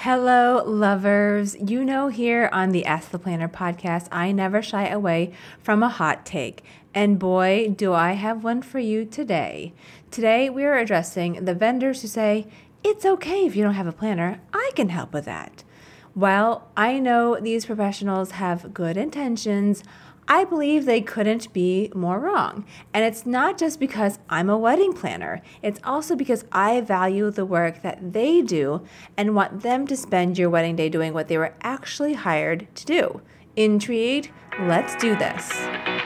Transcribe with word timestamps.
Hello, 0.00 0.62
lovers. 0.62 1.56
You 1.56 1.82
know, 1.82 2.08
here 2.08 2.50
on 2.52 2.70
the 2.70 2.84
Ask 2.84 3.10
the 3.10 3.18
Planner 3.18 3.48
podcast, 3.48 4.08
I 4.12 4.30
never 4.30 4.60
shy 4.60 4.86
away 4.88 5.32
from 5.62 5.82
a 5.82 5.88
hot 5.88 6.26
take. 6.26 6.62
And 6.94 7.18
boy, 7.18 7.72
do 7.74 7.94
I 7.94 8.12
have 8.12 8.44
one 8.44 8.60
for 8.60 8.78
you 8.78 9.06
today. 9.06 9.72
Today, 10.10 10.50
we 10.50 10.64
are 10.64 10.76
addressing 10.76 11.46
the 11.46 11.54
vendors 11.54 12.02
who 12.02 12.08
say, 12.08 12.46
It's 12.84 13.06
okay 13.06 13.46
if 13.46 13.56
you 13.56 13.64
don't 13.64 13.72
have 13.72 13.86
a 13.86 13.92
planner, 13.92 14.42
I 14.52 14.70
can 14.76 14.90
help 14.90 15.14
with 15.14 15.24
that. 15.24 15.64
While 16.12 16.68
I 16.76 16.98
know 16.98 17.40
these 17.40 17.64
professionals 17.64 18.32
have 18.32 18.74
good 18.74 18.98
intentions, 18.98 19.82
I 20.28 20.44
believe 20.44 20.84
they 20.84 21.00
couldn't 21.00 21.52
be 21.52 21.90
more 21.94 22.18
wrong. 22.18 22.64
And 22.92 23.04
it's 23.04 23.26
not 23.26 23.58
just 23.58 23.78
because 23.78 24.18
I'm 24.28 24.50
a 24.50 24.58
wedding 24.58 24.92
planner, 24.92 25.40
it's 25.62 25.80
also 25.84 26.16
because 26.16 26.44
I 26.50 26.80
value 26.80 27.30
the 27.30 27.46
work 27.46 27.82
that 27.82 28.12
they 28.12 28.42
do 28.42 28.82
and 29.16 29.34
want 29.34 29.62
them 29.62 29.86
to 29.86 29.96
spend 29.96 30.38
your 30.38 30.50
wedding 30.50 30.76
day 30.76 30.88
doing 30.88 31.12
what 31.12 31.28
they 31.28 31.38
were 31.38 31.54
actually 31.62 32.14
hired 32.14 32.66
to 32.76 32.84
do. 32.84 33.20
Intrigued? 33.54 34.30
Let's 34.60 34.96
do 34.96 35.16
this. 35.16 36.05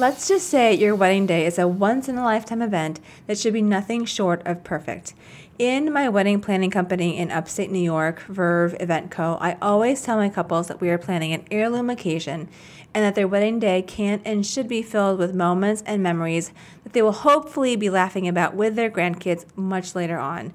Let's 0.02 0.28
just 0.28 0.50
say 0.50 0.74
your 0.74 0.96
wedding 0.96 1.28
day 1.28 1.46
is 1.46 1.60
a 1.60 1.68
once 1.68 2.10
in 2.10 2.18
a 2.18 2.24
lifetime 2.24 2.64
event 2.64 3.00
that 3.28 3.38
should 3.38 3.54
be 3.54 3.62
nothing 3.62 4.04
short 4.06 4.42
of 4.48 4.64
perfect. 4.64 5.14
In 5.60 5.94
my 5.94 6.10
wedding 6.10 6.42
planning 6.42 6.72
company 6.72 7.20
in 7.20 7.30
upstate 7.30 7.70
New 7.70 7.78
York, 7.78 8.22
Verve 8.22 8.76
Event 8.80 9.12
Co., 9.12 9.38
I 9.40 9.58
always 9.62 10.02
tell 10.02 10.18
my 10.18 10.30
couples 10.30 10.70
that 10.70 10.82
we 10.82 10.90
are 10.90 10.98
planning 10.98 11.34
an 11.34 11.46
heirloom 11.52 11.88
occasion 11.92 12.50
and 12.96 13.06
that 13.06 13.14
their 13.14 13.28
wedding 13.28 13.60
day 13.60 13.84
can 13.84 14.24
and 14.26 14.44
should 14.44 14.68
be 14.68 14.82
filled 14.82 15.20
with 15.20 15.36
moments 15.36 15.84
and 15.86 16.02
memories 16.02 16.52
that 16.84 16.94
they 16.94 17.04
will 17.04 17.12
hopefully 17.12 17.76
be 17.76 17.92
laughing 17.92 18.28
about 18.28 18.56
with 18.56 18.76
their 18.76 18.90
grandkids 18.90 19.46
much 19.56 19.94
later 19.94 20.18
on. 20.18 20.52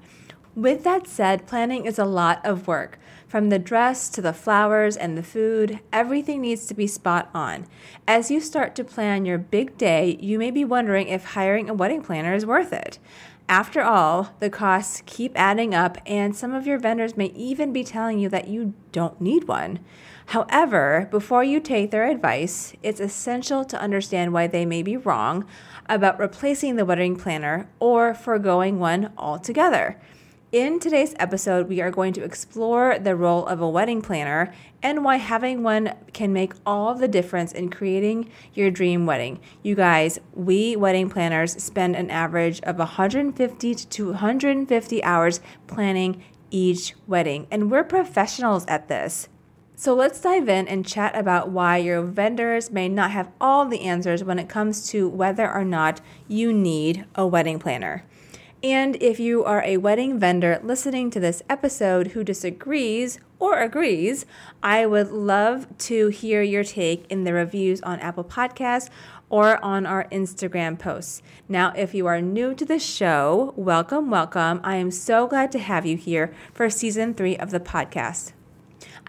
With 0.57 0.83
that 0.83 1.07
said, 1.07 1.47
planning 1.47 1.85
is 1.85 1.97
a 1.97 2.03
lot 2.03 2.45
of 2.45 2.67
work. 2.67 2.99
From 3.27 3.49
the 3.49 3.59
dress 3.59 4.07
to 4.09 4.21
the 4.21 4.31
flowers 4.31 4.95
and 4.95 5.17
the 5.17 5.23
food, 5.23 5.81
everything 5.91 6.39
needs 6.39 6.65
to 6.67 6.73
be 6.73 6.87
spot 6.87 7.29
on. 7.33 7.67
As 8.07 8.31
you 8.31 8.39
start 8.39 8.73
to 8.75 8.85
plan 8.85 9.25
your 9.25 9.37
big 9.37 9.77
day, 9.77 10.17
you 10.21 10.39
may 10.39 10.49
be 10.49 10.63
wondering 10.63 11.09
if 11.09 11.25
hiring 11.25 11.69
a 11.69 11.73
wedding 11.73 12.01
planner 12.01 12.33
is 12.33 12.45
worth 12.45 12.71
it. 12.71 12.99
After 13.49 13.81
all, 13.81 14.33
the 14.39 14.49
costs 14.49 15.03
keep 15.05 15.33
adding 15.35 15.75
up, 15.75 15.97
and 16.05 16.37
some 16.37 16.53
of 16.53 16.65
your 16.65 16.79
vendors 16.79 17.17
may 17.17 17.27
even 17.27 17.73
be 17.73 17.83
telling 17.83 18.17
you 18.17 18.29
that 18.29 18.47
you 18.47 18.73
don't 18.93 19.19
need 19.19 19.45
one. 19.45 19.79
However, 20.27 21.09
before 21.11 21.43
you 21.43 21.59
take 21.59 21.91
their 21.91 22.07
advice, 22.07 22.73
it's 22.81 23.01
essential 23.01 23.65
to 23.65 23.81
understand 23.81 24.31
why 24.31 24.47
they 24.47 24.65
may 24.65 24.83
be 24.83 24.95
wrong 24.95 25.45
about 25.89 26.17
replacing 26.17 26.77
the 26.77 26.85
wedding 26.85 27.17
planner 27.17 27.69
or 27.79 28.13
foregoing 28.13 28.79
one 28.79 29.11
altogether. 29.17 29.99
In 30.57 30.79
today's 30.79 31.13
episode, 31.19 31.69
we 31.69 31.81
are 31.81 31.91
going 31.91 32.13
to 32.13 32.23
explore 32.23 32.97
the 32.97 33.15
role 33.15 33.45
of 33.45 33.61
a 33.61 33.69
wedding 33.69 34.01
planner 34.01 34.51
and 34.81 35.05
why 35.05 35.17
having 35.17 35.61
one 35.61 35.93
can 36.13 36.33
make 36.33 36.53
all 36.65 36.95
the 36.95 37.07
difference 37.07 37.51
in 37.51 37.69
creating 37.69 38.31
your 38.55 38.71
dream 38.71 39.05
wedding. 39.05 39.39
You 39.61 39.75
guys, 39.75 40.17
we 40.33 40.75
wedding 40.75 41.11
planners 41.11 41.61
spend 41.61 41.95
an 41.95 42.09
average 42.09 42.59
of 42.61 42.79
150 42.79 43.75
to 43.75 43.87
250 43.87 45.03
hours 45.03 45.41
planning 45.67 46.23
each 46.49 46.95
wedding, 47.05 47.45
and 47.51 47.69
we're 47.69 47.83
professionals 47.83 48.65
at 48.65 48.87
this. 48.87 49.29
So 49.75 49.93
let's 49.93 50.19
dive 50.19 50.49
in 50.49 50.67
and 50.67 50.83
chat 50.83 51.15
about 51.15 51.51
why 51.51 51.77
your 51.77 52.01
vendors 52.01 52.71
may 52.71 52.89
not 52.89 53.11
have 53.11 53.29
all 53.39 53.67
the 53.67 53.81
answers 53.81 54.23
when 54.23 54.39
it 54.39 54.49
comes 54.49 54.89
to 54.89 55.07
whether 55.07 55.53
or 55.53 55.63
not 55.63 56.01
you 56.27 56.51
need 56.51 57.05
a 57.13 57.27
wedding 57.27 57.59
planner. 57.59 58.05
And 58.63 58.95
if 58.95 59.19
you 59.19 59.43
are 59.43 59.63
a 59.63 59.77
wedding 59.77 60.17
vendor 60.17 60.59
listening 60.63 61.11
to 61.11 61.19
this 61.19 61.43
episode 61.47 62.07
who 62.07 62.23
disagrees 62.23 63.19
or 63.37 63.59
agrees, 63.59 64.25
I 64.63 64.87
would 64.87 65.11
love 65.11 65.67
to 65.79 66.07
hear 66.07 66.41
your 66.41 66.63
take 66.63 67.05
in 67.11 67.23
the 67.23 67.33
reviews 67.33 67.83
on 67.83 67.99
Apple 67.99 68.23
Podcasts 68.23 68.89
or 69.29 69.63
on 69.63 69.85
our 69.85 70.05
Instagram 70.05 70.79
posts. 70.79 71.21
Now, 71.47 71.71
if 71.75 71.93
you 71.93 72.07
are 72.07 72.19
new 72.19 72.55
to 72.55 72.65
the 72.65 72.79
show, 72.79 73.53
welcome, 73.55 74.09
welcome. 74.09 74.59
I 74.63 74.77
am 74.77 74.89
so 74.89 75.27
glad 75.27 75.51
to 75.51 75.59
have 75.59 75.85
you 75.85 75.95
here 75.95 76.33
for 76.51 76.67
season 76.67 77.13
three 77.13 77.37
of 77.37 77.51
the 77.51 77.59
podcast. 77.59 78.33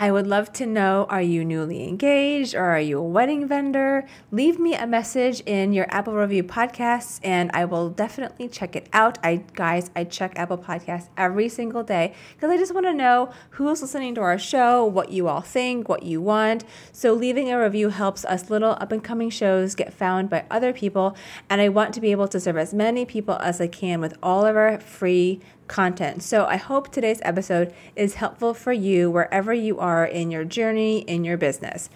I 0.00 0.12
would 0.12 0.28
love 0.28 0.52
to 0.52 0.64
know 0.64 1.06
are 1.10 1.20
you 1.20 1.44
newly 1.44 1.82
engaged 1.88 2.54
or 2.54 2.62
are 2.62 2.78
you 2.78 3.00
a 3.00 3.02
wedding 3.02 3.48
vendor? 3.48 4.06
Leave 4.30 4.56
me 4.60 4.76
a 4.76 4.86
message 4.86 5.40
in 5.40 5.72
your 5.72 5.86
Apple 5.92 6.14
Review 6.14 6.44
podcasts 6.44 7.18
and 7.24 7.50
I 7.52 7.64
will 7.64 7.90
definitely 7.90 8.46
check 8.46 8.76
it 8.76 8.88
out. 8.92 9.18
I 9.24 9.42
guys, 9.54 9.90
I 9.96 10.04
check 10.04 10.34
Apple 10.36 10.56
Podcasts 10.56 11.08
every 11.16 11.48
single 11.48 11.82
day 11.82 12.14
because 12.36 12.48
I 12.48 12.56
just 12.56 12.72
want 12.72 12.86
to 12.86 12.94
know 12.94 13.32
who's 13.50 13.82
listening 13.82 14.14
to 14.14 14.20
our 14.20 14.38
show, 14.38 14.84
what 14.84 15.10
you 15.10 15.26
all 15.26 15.40
think, 15.40 15.88
what 15.88 16.04
you 16.04 16.20
want. 16.20 16.62
So 16.92 17.12
leaving 17.12 17.50
a 17.50 17.60
review 17.60 17.88
helps 17.88 18.24
us 18.24 18.50
little 18.50 18.76
up 18.80 18.92
and 18.92 19.02
coming 19.02 19.30
shows 19.30 19.74
get 19.74 19.92
found 19.92 20.30
by 20.30 20.44
other 20.48 20.72
people 20.72 21.16
and 21.50 21.60
I 21.60 21.70
want 21.70 21.92
to 21.94 22.00
be 22.00 22.12
able 22.12 22.28
to 22.28 22.38
serve 22.38 22.56
as 22.56 22.72
many 22.72 23.04
people 23.04 23.34
as 23.40 23.60
I 23.60 23.66
can 23.66 24.00
with 24.00 24.16
all 24.22 24.46
of 24.46 24.54
our 24.54 24.78
free 24.78 25.40
content. 25.68 26.22
So 26.22 26.46
I 26.46 26.56
hope 26.56 26.90
today's 26.90 27.20
episode 27.22 27.74
is 27.94 28.14
helpful 28.14 28.54
for 28.54 28.72
you 28.72 29.10
wherever 29.10 29.52
you 29.52 29.78
are 29.78 30.04
in 30.04 30.30
your 30.30 30.44
journey 30.44 31.00
in 31.00 31.24
your 31.24 31.36
business. 31.36 31.90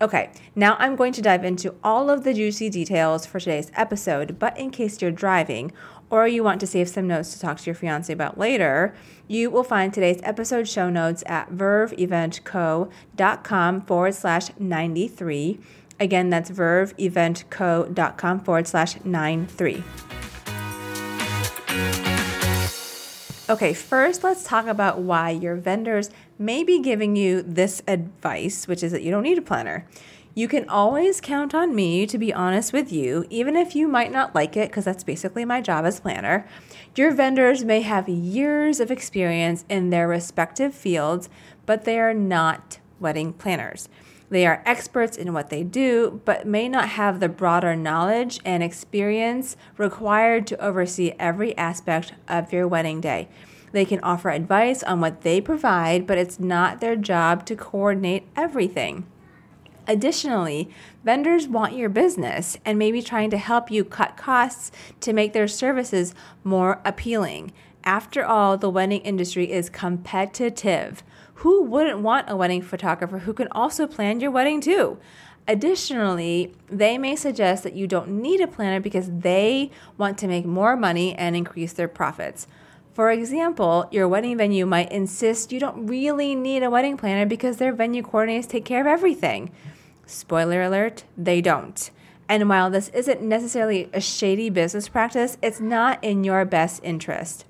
Okay, 0.00 0.30
now 0.54 0.76
I'm 0.78 0.94
going 0.94 1.12
to 1.14 1.22
dive 1.22 1.44
into 1.44 1.74
all 1.82 2.08
of 2.08 2.22
the 2.22 2.32
juicy 2.32 2.70
details 2.70 3.26
for 3.26 3.40
today's 3.40 3.72
episode, 3.74 4.38
but 4.38 4.56
in 4.56 4.70
case 4.70 5.02
you're 5.02 5.10
driving 5.10 5.72
or 6.08 6.28
you 6.28 6.44
want 6.44 6.60
to 6.60 6.66
save 6.66 6.88
some 6.88 7.08
notes 7.08 7.32
to 7.32 7.40
talk 7.40 7.58
to 7.58 7.66
your 7.66 7.74
fiance 7.74 8.12
about 8.12 8.38
later, 8.38 8.94
you 9.26 9.50
will 9.50 9.64
find 9.64 9.92
today's 9.92 10.20
episode 10.22 10.68
show 10.68 10.88
notes 10.88 11.24
at 11.26 11.50
verveeventco.com 11.50 13.80
forward 13.82 14.14
slash 14.14 14.50
93. 14.58 15.58
Again, 16.00 16.30
that's 16.30 16.50
verveeventco.com 16.50 18.40
forward 18.40 18.68
slash 18.68 19.04
93. 19.04 19.82
Okay, 23.50 23.72
first 23.72 24.22
let's 24.24 24.44
talk 24.44 24.66
about 24.66 24.98
why 24.98 25.30
your 25.30 25.56
vendors 25.56 26.10
may 26.38 26.62
be 26.62 26.82
giving 26.82 27.16
you 27.16 27.40
this 27.40 27.82
advice, 27.88 28.68
which 28.68 28.82
is 28.82 28.92
that 28.92 29.00
you 29.00 29.10
don't 29.10 29.22
need 29.22 29.38
a 29.38 29.42
planner. 29.42 29.88
You 30.34 30.48
can 30.48 30.68
always 30.68 31.22
count 31.22 31.54
on 31.54 31.74
me 31.74 32.06
to 32.08 32.18
be 32.18 32.30
honest 32.30 32.74
with 32.74 32.92
you, 32.92 33.24
even 33.30 33.56
if 33.56 33.74
you 33.74 33.88
might 33.88 34.12
not 34.12 34.34
like 34.34 34.54
it, 34.54 34.68
because 34.68 34.84
that's 34.84 35.02
basically 35.02 35.46
my 35.46 35.62
job 35.62 35.86
as 35.86 35.98
planner. 35.98 36.46
Your 36.94 37.10
vendors 37.10 37.64
may 37.64 37.80
have 37.80 38.06
years 38.06 38.80
of 38.80 38.90
experience 38.90 39.64
in 39.70 39.88
their 39.88 40.08
respective 40.08 40.74
fields, 40.74 41.30
but 41.64 41.86
they 41.86 41.98
are 41.98 42.12
not 42.12 42.80
wedding 43.00 43.32
planners. 43.32 43.88
They 44.30 44.46
are 44.46 44.62
experts 44.66 45.16
in 45.16 45.32
what 45.32 45.48
they 45.48 45.64
do, 45.64 46.20
but 46.24 46.46
may 46.46 46.68
not 46.68 46.90
have 46.90 47.18
the 47.18 47.28
broader 47.28 47.74
knowledge 47.74 48.40
and 48.44 48.62
experience 48.62 49.56
required 49.78 50.46
to 50.48 50.64
oversee 50.64 51.14
every 51.18 51.56
aspect 51.56 52.12
of 52.28 52.52
your 52.52 52.68
wedding 52.68 53.00
day. 53.00 53.28
They 53.72 53.84
can 53.84 54.00
offer 54.00 54.30
advice 54.30 54.82
on 54.82 55.00
what 55.00 55.22
they 55.22 55.40
provide, 55.40 56.06
but 56.06 56.18
it's 56.18 56.38
not 56.38 56.80
their 56.80 56.96
job 56.96 57.46
to 57.46 57.56
coordinate 57.56 58.26
everything. 58.36 59.06
Additionally, 59.86 60.68
vendors 61.02 61.48
want 61.48 61.74
your 61.74 61.88
business 61.88 62.58
and 62.66 62.78
may 62.78 62.92
be 62.92 63.00
trying 63.00 63.30
to 63.30 63.38
help 63.38 63.70
you 63.70 63.84
cut 63.84 64.18
costs 64.18 64.70
to 65.00 65.14
make 65.14 65.32
their 65.32 65.48
services 65.48 66.14
more 66.44 66.80
appealing. 66.84 67.52
After 67.84 68.22
all, 68.22 68.58
the 68.58 68.68
wedding 68.68 69.00
industry 69.00 69.50
is 69.50 69.70
competitive. 69.70 71.02
Who 71.42 71.62
wouldn't 71.62 72.00
want 72.00 72.28
a 72.28 72.36
wedding 72.36 72.62
photographer 72.62 73.20
who 73.20 73.32
can 73.32 73.46
also 73.52 73.86
plan 73.86 74.18
your 74.18 74.32
wedding 74.32 74.60
too? 74.60 74.98
Additionally, 75.46 76.52
they 76.68 76.98
may 76.98 77.14
suggest 77.14 77.62
that 77.62 77.74
you 77.74 77.86
don't 77.86 78.20
need 78.20 78.40
a 78.40 78.48
planner 78.48 78.80
because 78.80 79.08
they 79.08 79.70
want 79.96 80.18
to 80.18 80.26
make 80.26 80.44
more 80.44 80.76
money 80.76 81.14
and 81.14 81.36
increase 81.36 81.72
their 81.72 81.86
profits. 81.86 82.48
For 82.92 83.12
example, 83.12 83.86
your 83.92 84.08
wedding 84.08 84.36
venue 84.36 84.66
might 84.66 84.90
insist 84.90 85.52
you 85.52 85.60
don't 85.60 85.86
really 85.86 86.34
need 86.34 86.64
a 86.64 86.70
wedding 86.70 86.96
planner 86.96 87.24
because 87.24 87.58
their 87.58 87.72
venue 87.72 88.02
coordinators 88.02 88.48
take 88.48 88.64
care 88.64 88.80
of 88.80 88.88
everything. 88.88 89.52
Spoiler 90.06 90.62
alert, 90.62 91.04
they 91.16 91.40
don't. 91.40 91.88
And 92.28 92.48
while 92.48 92.68
this 92.68 92.88
isn't 92.88 93.22
necessarily 93.22 93.88
a 93.92 94.00
shady 94.00 94.50
business 94.50 94.88
practice, 94.88 95.38
it's 95.40 95.60
not 95.60 96.02
in 96.02 96.24
your 96.24 96.44
best 96.44 96.82
interest. 96.82 97.44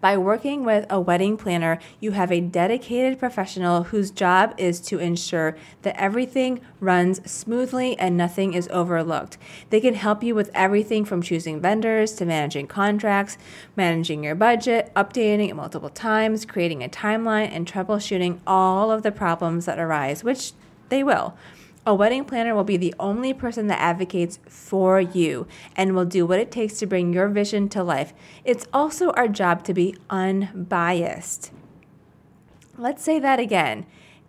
By 0.00 0.16
working 0.16 0.64
with 0.64 0.86
a 0.90 1.00
wedding 1.00 1.36
planner, 1.36 1.78
you 2.00 2.12
have 2.12 2.32
a 2.32 2.40
dedicated 2.40 3.18
professional 3.18 3.84
whose 3.84 4.10
job 4.10 4.54
is 4.58 4.80
to 4.82 4.98
ensure 4.98 5.56
that 5.82 6.00
everything 6.00 6.60
runs 6.80 7.20
smoothly 7.30 7.98
and 7.98 8.16
nothing 8.16 8.54
is 8.54 8.68
overlooked. 8.68 9.38
They 9.70 9.80
can 9.80 9.94
help 9.94 10.22
you 10.22 10.34
with 10.34 10.50
everything 10.54 11.04
from 11.04 11.22
choosing 11.22 11.60
vendors 11.60 12.12
to 12.14 12.24
managing 12.24 12.66
contracts, 12.66 13.38
managing 13.76 14.24
your 14.24 14.34
budget, 14.34 14.92
updating 14.94 15.48
it 15.48 15.56
multiple 15.56 15.90
times, 15.90 16.44
creating 16.44 16.82
a 16.82 16.88
timeline, 16.88 17.50
and 17.52 17.66
troubleshooting 17.66 18.40
all 18.46 18.90
of 18.90 19.02
the 19.02 19.12
problems 19.12 19.66
that 19.66 19.78
arise, 19.78 20.24
which 20.24 20.52
they 20.88 21.02
will. 21.02 21.34
A 21.84 21.94
wedding 21.94 22.24
planner 22.24 22.54
will 22.54 22.62
be 22.62 22.76
the 22.76 22.94
only 23.00 23.34
person 23.34 23.66
that 23.66 23.80
advocates 23.80 24.38
for 24.46 25.00
you 25.00 25.48
and 25.74 25.96
will 25.96 26.04
do 26.04 26.24
what 26.24 26.38
it 26.38 26.52
takes 26.52 26.78
to 26.78 26.86
bring 26.86 27.12
your 27.12 27.28
vision 27.28 27.68
to 27.70 27.82
life. 27.82 28.14
It's 28.44 28.68
also 28.72 29.10
our 29.10 29.26
job 29.26 29.64
to 29.64 29.74
be 29.74 29.96
unbiased. 30.08 31.50
Let's 32.78 33.02
say 33.02 33.18
that 33.18 33.40
again. 33.40 33.86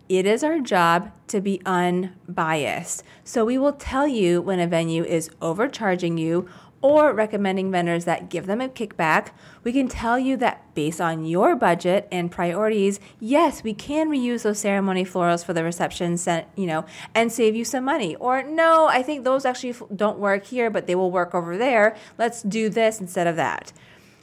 It 0.08 0.26
is 0.26 0.42
our 0.42 0.58
job 0.58 1.12
to 1.28 1.40
be 1.40 1.62
unbiased. 1.64 3.04
So 3.22 3.44
we 3.44 3.56
will 3.56 3.72
tell 3.72 4.08
you 4.08 4.42
when 4.42 4.58
a 4.58 4.66
venue 4.66 5.04
is 5.04 5.30
overcharging 5.40 6.18
you 6.18 6.48
or 6.84 7.14
recommending 7.14 7.70
vendors 7.70 8.04
that 8.04 8.28
give 8.28 8.44
them 8.44 8.60
a 8.60 8.68
kickback, 8.68 9.30
we 9.62 9.72
can 9.72 9.88
tell 9.88 10.18
you 10.18 10.36
that 10.36 10.62
based 10.74 11.00
on 11.00 11.24
your 11.24 11.56
budget 11.56 12.06
and 12.12 12.30
priorities, 12.30 13.00
yes, 13.18 13.62
we 13.62 13.72
can 13.72 14.10
reuse 14.10 14.42
those 14.42 14.58
ceremony 14.58 15.02
florals 15.02 15.42
for 15.42 15.54
the 15.54 15.64
reception, 15.64 16.18
you 16.54 16.66
know, 16.66 16.84
and 17.14 17.32
save 17.32 17.56
you 17.56 17.64
some 17.64 17.84
money. 17.84 18.14
Or 18.16 18.42
no, 18.42 18.84
I 18.84 19.02
think 19.02 19.24
those 19.24 19.46
actually 19.46 19.74
don't 19.96 20.18
work 20.18 20.44
here, 20.44 20.68
but 20.68 20.86
they 20.86 20.94
will 20.94 21.10
work 21.10 21.34
over 21.34 21.56
there. 21.56 21.96
Let's 22.18 22.42
do 22.42 22.68
this 22.68 23.00
instead 23.00 23.26
of 23.26 23.36
that. 23.36 23.72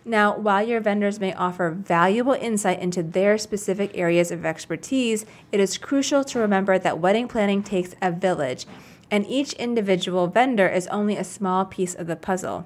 Now, 0.06 0.38
while 0.38 0.62
your 0.62 0.82
vendors 0.82 1.20
may 1.20 1.34
offer 1.34 1.72
valuable 1.72 2.34
insight 2.34 2.80
into 2.80 3.02
their 3.02 3.40
specific 3.40 3.98
areas 3.98 4.30
of 4.30 4.46
expertise, 4.46 5.26
it 5.52 5.60
is 5.60 5.80
crucial 5.80 6.24
to 6.26 6.38
remember 6.38 6.78
that 6.78 7.00
wedding 7.00 7.28
planning 7.28 7.64
takes 7.64 7.96
a 8.04 8.12
village 8.12 8.68
and 9.12 9.28
each 9.28 9.54
individual 9.54 10.28
vendor 10.28 10.68
is 10.68 10.88
only 10.88 11.18
a 11.18 11.24
small 11.24 11.66
piece 11.66 11.94
of 11.94 12.08
the 12.08 12.16
puzzle. 12.16 12.66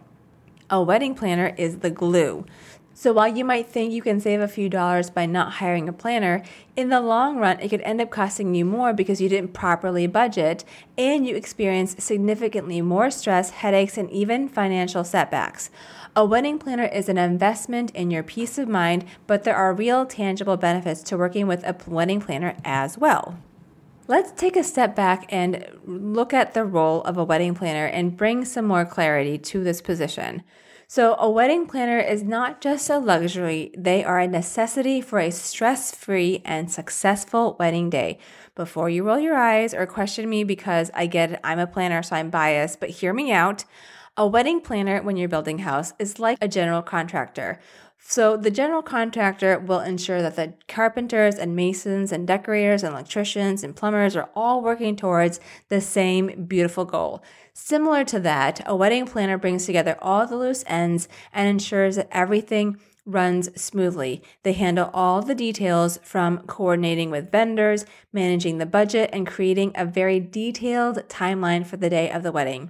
A 0.69 0.81
wedding 0.81 1.15
planner 1.15 1.53
is 1.57 1.79
the 1.79 1.89
glue. 1.89 2.45
So 2.97 3.11
while 3.11 3.27
you 3.27 3.43
might 3.43 3.67
think 3.67 3.91
you 3.91 4.01
can 4.01 4.21
save 4.21 4.39
a 4.39 4.47
few 4.47 4.69
dollars 4.69 5.09
by 5.09 5.25
not 5.25 5.53
hiring 5.53 5.89
a 5.89 5.93
planner, 5.93 6.43
in 6.77 6.87
the 6.87 7.01
long 7.01 7.37
run, 7.37 7.59
it 7.59 7.67
could 7.67 7.81
end 7.81 7.99
up 7.99 8.09
costing 8.09 8.55
you 8.55 8.63
more 8.63 8.93
because 8.93 9.19
you 9.19 9.27
didn't 9.27 9.53
properly 9.53 10.07
budget 10.07 10.63
and 10.97 11.27
you 11.27 11.35
experience 11.35 12.01
significantly 12.01 12.81
more 12.81 13.11
stress, 13.11 13.49
headaches, 13.49 13.97
and 13.97 14.09
even 14.11 14.47
financial 14.47 15.03
setbacks. 15.03 15.69
A 16.15 16.23
wedding 16.23 16.57
planner 16.57 16.85
is 16.85 17.09
an 17.09 17.17
investment 17.17 17.91
in 17.91 18.11
your 18.11 18.23
peace 18.23 18.57
of 18.57 18.69
mind, 18.69 19.03
but 19.27 19.43
there 19.43 19.57
are 19.57 19.73
real 19.73 20.05
tangible 20.05 20.55
benefits 20.55 21.03
to 21.03 21.17
working 21.17 21.47
with 21.47 21.65
a 21.65 21.75
wedding 21.85 22.21
planner 22.21 22.55
as 22.63 22.97
well. 22.97 23.37
Let's 24.07 24.31
take 24.33 24.55
a 24.55 24.63
step 24.63 24.95
back 24.95 25.25
and 25.29 25.65
look 25.83 26.31
at 26.31 26.53
the 26.53 26.63
role 26.63 27.01
of 27.03 27.17
a 27.17 27.23
wedding 27.23 27.55
planner 27.55 27.87
and 27.87 28.15
bring 28.15 28.45
some 28.45 28.65
more 28.65 28.85
clarity 28.85 29.39
to 29.39 29.63
this 29.63 29.81
position. 29.81 30.43
So, 30.87 31.15
a 31.17 31.27
wedding 31.27 31.65
planner 31.65 31.97
is 31.97 32.21
not 32.21 32.61
just 32.61 32.87
a 32.91 32.99
luxury, 32.99 33.71
they 33.75 34.03
are 34.03 34.19
a 34.19 34.27
necessity 34.27 35.01
for 35.01 35.17
a 35.17 35.31
stress 35.31 35.95
free 35.95 36.43
and 36.45 36.71
successful 36.71 37.55
wedding 37.59 37.89
day. 37.89 38.19
Before 38.53 38.91
you 38.91 39.03
roll 39.03 39.17
your 39.17 39.35
eyes 39.35 39.73
or 39.73 39.87
question 39.87 40.29
me 40.29 40.43
because 40.43 40.91
I 40.93 41.07
get 41.07 41.31
it, 41.31 41.39
I'm 41.43 41.57
a 41.57 41.65
planner, 41.65 42.03
so 42.03 42.15
I'm 42.15 42.29
biased, 42.29 42.79
but 42.79 42.91
hear 42.91 43.11
me 43.11 43.31
out. 43.31 43.65
A 44.17 44.27
wedding 44.27 44.61
planner, 44.61 45.01
when 45.01 45.17
you're 45.17 45.27
building 45.27 45.57
house, 45.57 45.93
is 45.97 46.19
like 46.19 46.37
a 46.39 46.47
general 46.47 46.83
contractor. 46.83 47.59
So 48.07 48.37
the 48.37 48.51
general 48.51 48.83
contractor 48.83 49.57
will 49.57 49.79
ensure 49.79 50.21
that 50.21 50.35
the 50.35 50.53
carpenters 50.67 51.35
and 51.35 51.55
masons 51.55 52.11
and 52.11 52.27
decorators 52.27 52.83
and 52.83 52.93
electricians 52.93 53.63
and 53.63 53.75
plumbers 53.75 54.15
are 54.15 54.29
all 54.35 54.61
working 54.61 54.95
towards 54.95 55.39
the 55.69 55.81
same 55.81 56.45
beautiful 56.45 56.85
goal. 56.85 57.23
Similar 57.53 58.03
to 58.05 58.19
that, 58.19 58.61
a 58.67 58.75
wedding 58.75 59.07
planner 59.07 59.39
brings 59.39 59.65
together 59.65 59.97
all 60.03 60.27
the 60.27 60.37
loose 60.37 60.63
ends 60.67 61.09
and 61.33 61.49
ensures 61.49 61.95
that 61.95 62.07
everything 62.11 62.77
runs 63.07 63.49
smoothly. 63.59 64.21
They 64.43 64.53
handle 64.53 64.91
all 64.93 65.23
the 65.23 65.33
details 65.33 65.99
from 66.03 66.45
coordinating 66.45 67.09
with 67.09 67.31
vendors, 67.31 67.87
managing 68.13 68.59
the 68.59 68.67
budget, 68.67 69.09
and 69.13 69.25
creating 69.25 69.71
a 69.73 69.83
very 69.83 70.19
detailed 70.19 71.09
timeline 71.09 71.65
for 71.65 71.77
the 71.77 71.89
day 71.89 72.11
of 72.11 72.21
the 72.21 72.31
wedding. 72.31 72.69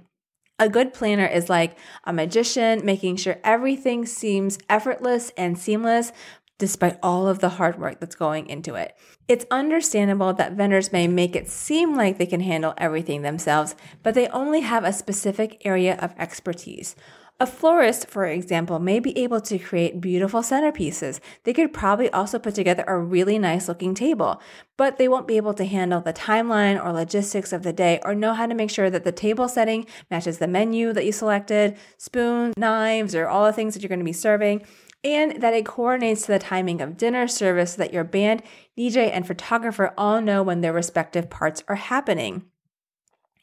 A 0.58 0.70
good 0.70 0.94
planner 0.94 1.26
is 1.26 1.50
like 1.50 1.76
a 2.04 2.12
magician, 2.12 2.84
making 2.84 3.16
sure 3.16 3.38
everything 3.44 4.06
seems 4.06 4.58
effortless 4.70 5.30
and 5.36 5.58
seamless 5.58 6.12
despite 6.58 6.98
all 7.02 7.28
of 7.28 7.40
the 7.40 7.50
hard 7.50 7.78
work 7.78 8.00
that's 8.00 8.14
going 8.14 8.48
into 8.48 8.74
it. 8.74 8.96
It's 9.28 9.44
understandable 9.50 10.32
that 10.34 10.52
vendors 10.52 10.92
may 10.92 11.06
make 11.06 11.36
it 11.36 11.48
seem 11.48 11.94
like 11.94 12.16
they 12.16 12.24
can 12.24 12.40
handle 12.40 12.72
everything 12.78 13.20
themselves, 13.20 13.74
but 14.02 14.14
they 14.14 14.28
only 14.28 14.60
have 14.62 14.82
a 14.82 14.92
specific 14.92 15.60
area 15.66 15.96
of 15.96 16.14
expertise. 16.18 16.96
A 17.38 17.46
florist, 17.46 18.08
for 18.08 18.24
example, 18.24 18.78
may 18.78 18.98
be 18.98 19.16
able 19.18 19.42
to 19.42 19.58
create 19.58 20.00
beautiful 20.00 20.40
centerpieces. 20.40 21.20
They 21.44 21.52
could 21.52 21.74
probably 21.74 22.08
also 22.10 22.38
put 22.38 22.54
together 22.54 22.82
a 22.86 22.98
really 22.98 23.38
nice 23.38 23.68
looking 23.68 23.94
table, 23.94 24.40
but 24.78 24.96
they 24.96 25.06
won't 25.06 25.28
be 25.28 25.36
able 25.36 25.52
to 25.52 25.66
handle 25.66 26.00
the 26.00 26.14
timeline 26.14 26.82
or 26.82 26.94
logistics 26.94 27.52
of 27.52 27.62
the 27.62 27.74
day 27.74 28.00
or 28.06 28.14
know 28.14 28.32
how 28.32 28.46
to 28.46 28.54
make 28.54 28.70
sure 28.70 28.88
that 28.88 29.04
the 29.04 29.12
table 29.12 29.50
setting 29.50 29.84
matches 30.10 30.38
the 30.38 30.48
menu 30.48 30.94
that 30.94 31.04
you 31.04 31.12
selected, 31.12 31.76
spoons, 31.98 32.54
knives, 32.56 33.14
or 33.14 33.28
all 33.28 33.44
the 33.44 33.52
things 33.52 33.74
that 33.74 33.82
you're 33.82 33.90
going 33.90 33.98
to 33.98 34.04
be 34.04 34.14
serving 34.14 34.64
and 35.04 35.42
that 35.42 35.52
it 35.52 35.66
coordinates 35.66 36.22
to 36.22 36.32
the 36.32 36.38
timing 36.38 36.80
of 36.80 36.96
dinner 36.96 37.28
service 37.28 37.74
so 37.74 37.82
that 37.82 37.92
your 37.92 38.02
band, 38.02 38.42
DJ, 38.78 39.10
and 39.12 39.26
photographer 39.26 39.92
all 39.98 40.22
know 40.22 40.42
when 40.42 40.62
their 40.62 40.72
respective 40.72 41.28
parts 41.28 41.62
are 41.68 41.76
happening. 41.76 42.46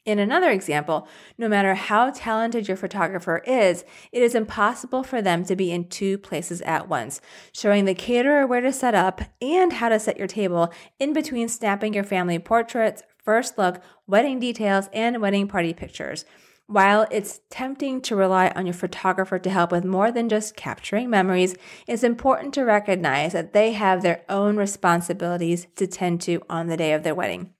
In 0.04 0.18
another 0.18 0.50
example, 0.50 1.08
no 1.38 1.48
matter 1.48 1.74
how 1.74 2.10
talented 2.10 2.68
your 2.68 2.76
photographer 2.76 3.38
is, 3.46 3.84
it 4.12 4.22
is 4.22 4.34
impossible 4.34 5.02
for 5.02 5.22
them 5.22 5.46
to 5.46 5.56
be 5.56 5.72
in 5.72 5.88
two 5.88 6.18
places 6.18 6.60
at 6.62 6.90
once, 6.90 7.22
showing 7.52 7.86
the 7.86 7.94
caterer 7.94 8.46
where 8.46 8.60
to 8.60 8.70
set 8.70 8.94
up 8.94 9.22
and 9.40 9.72
how 9.72 9.88
to 9.88 9.98
set 9.98 10.18
your 10.18 10.26
table 10.26 10.70
in 10.98 11.14
between 11.14 11.48
snapping 11.48 11.94
your 11.94 12.04
family 12.04 12.38
portraits, 12.38 13.02
first 13.16 13.56
look, 13.56 13.80
wedding 14.06 14.38
details, 14.38 14.90
and 14.92 15.22
wedding 15.22 15.48
party 15.48 15.72
pictures. 15.72 16.26
While 16.66 17.06
it's 17.10 17.40
tempting 17.48 18.02
to 18.02 18.16
rely 18.16 18.52
on 18.54 18.66
your 18.66 18.74
photographer 18.74 19.38
to 19.38 19.50
help 19.50 19.72
with 19.72 19.86
more 19.86 20.12
than 20.12 20.28
just 20.28 20.54
capturing 20.54 21.08
memories, 21.08 21.56
it's 21.86 22.02
important 22.02 22.52
to 22.54 22.64
recognize 22.64 23.32
that 23.32 23.54
they 23.54 23.72
have 23.72 24.02
their 24.02 24.22
own 24.28 24.58
responsibilities 24.58 25.66
to 25.76 25.86
tend 25.86 26.20
to 26.22 26.42
on 26.50 26.66
the 26.66 26.76
day 26.76 26.92
of 26.92 27.04
their 27.04 27.14
wedding. 27.14 27.54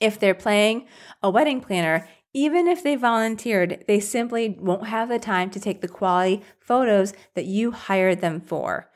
If 0.00 0.18
they're 0.18 0.34
playing 0.34 0.86
a 1.22 1.30
wedding 1.30 1.60
planner, 1.60 2.08
even 2.34 2.68
if 2.68 2.82
they 2.82 2.96
volunteered, 2.96 3.84
they 3.88 3.98
simply 3.98 4.50
won't 4.60 4.88
have 4.88 5.08
the 5.08 5.18
time 5.18 5.48
to 5.50 5.60
take 5.60 5.80
the 5.80 5.88
quality 5.88 6.42
photos 6.60 7.14
that 7.34 7.46
you 7.46 7.70
hired 7.70 8.20
them 8.20 8.40
for. 8.40 8.90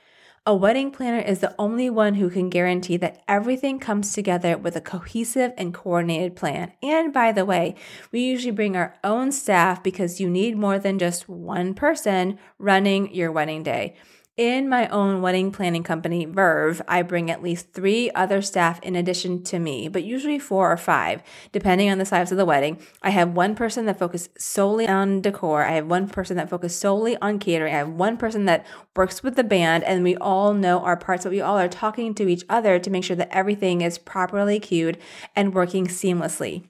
A 0.47 0.55
wedding 0.55 0.91
planner 0.91 1.21
is 1.21 1.41
the 1.41 1.55
only 1.59 1.91
one 1.91 2.15
who 2.15 2.31
can 2.31 2.49
guarantee 2.51 2.97
that 2.97 3.23
everything 3.29 3.79
comes 3.79 4.13
together 4.13 4.57
with 4.59 4.75
a 4.75 4.81
cohesive 4.81 5.53
and 5.57 5.73
coordinated 5.73 6.35
plan. 6.35 6.73
And 6.83 7.13
by 7.13 7.33
the 7.33 7.45
way, 7.45 7.77
we 8.11 8.21
usually 8.21 8.51
bring 8.51 8.75
our 8.75 8.95
own 9.05 9.33
staff 9.33 9.83
because 9.83 10.21
you 10.21 10.29
need 10.29 10.57
more 10.57 10.79
than 10.79 10.99
just 10.99 11.29
one 11.29 11.75
person 11.75 12.39
running 12.59 13.15
your 13.15 13.31
wedding 13.31 13.63
day. 13.63 13.97
In 14.37 14.71
my 14.71 14.89
own 14.89 15.21
wedding 15.21 15.53
planning 15.53 15.83
company, 15.83 16.25
Verve, 16.25 16.81
I 16.89 17.03
bring 17.03 17.31
at 17.31 17.43
least 17.43 17.75
three 17.75 18.11
other 18.13 18.41
staff 18.41 18.81
in 18.81 18.97
addition 18.97 19.43
to 19.45 19.59
me, 19.59 19.89
but 19.89 20.03
usually 20.03 20.39
four 20.39 20.73
or 20.73 20.79
five, 20.79 21.23
depending 21.53 21.91
on 21.91 21.99
the 21.99 22.07
size 22.07 22.33
of 22.33 22.39
the 22.39 22.47
wedding. 22.47 22.81
I 23.03 23.11
have 23.11 23.35
one 23.35 23.55
person 23.55 23.85
that 23.85 23.99
focuses 23.99 24.31
solely 24.39 24.89
on 24.89 25.21
decor. 25.21 25.65
I 25.65 25.73
have 25.73 25.89
one 25.89 26.09
person 26.09 26.39
that 26.39 26.49
focuses 26.49 26.79
solely 26.79 27.19
on 27.19 27.39
catering. 27.39 27.75
I 27.75 27.79
have 27.79 27.91
one 27.91 28.17
person 28.17 28.47
that 28.47 28.65
works 28.97 29.23
with 29.23 29.35
the 29.35 29.45
band, 29.45 29.85
and 29.85 30.03
we 30.03 30.17
all 30.17 30.55
know 30.55 30.81
our 30.81 30.97
parts, 30.97 31.25
but 31.25 31.33
we 31.33 31.43
all 31.43 31.59
are 31.59 31.69
talking 31.69 32.15
to 32.15 32.29
each 32.29 32.45
other 32.49 32.79
to 32.79 32.89
make 32.91 33.05
sure 33.05 33.17
that 33.17 33.35
everything 33.37 33.83
is 33.83 33.99
properly 33.99 34.59
cued 34.59 34.97
and 35.37 35.53
working 35.53 35.87
seamlessly. 35.87 36.70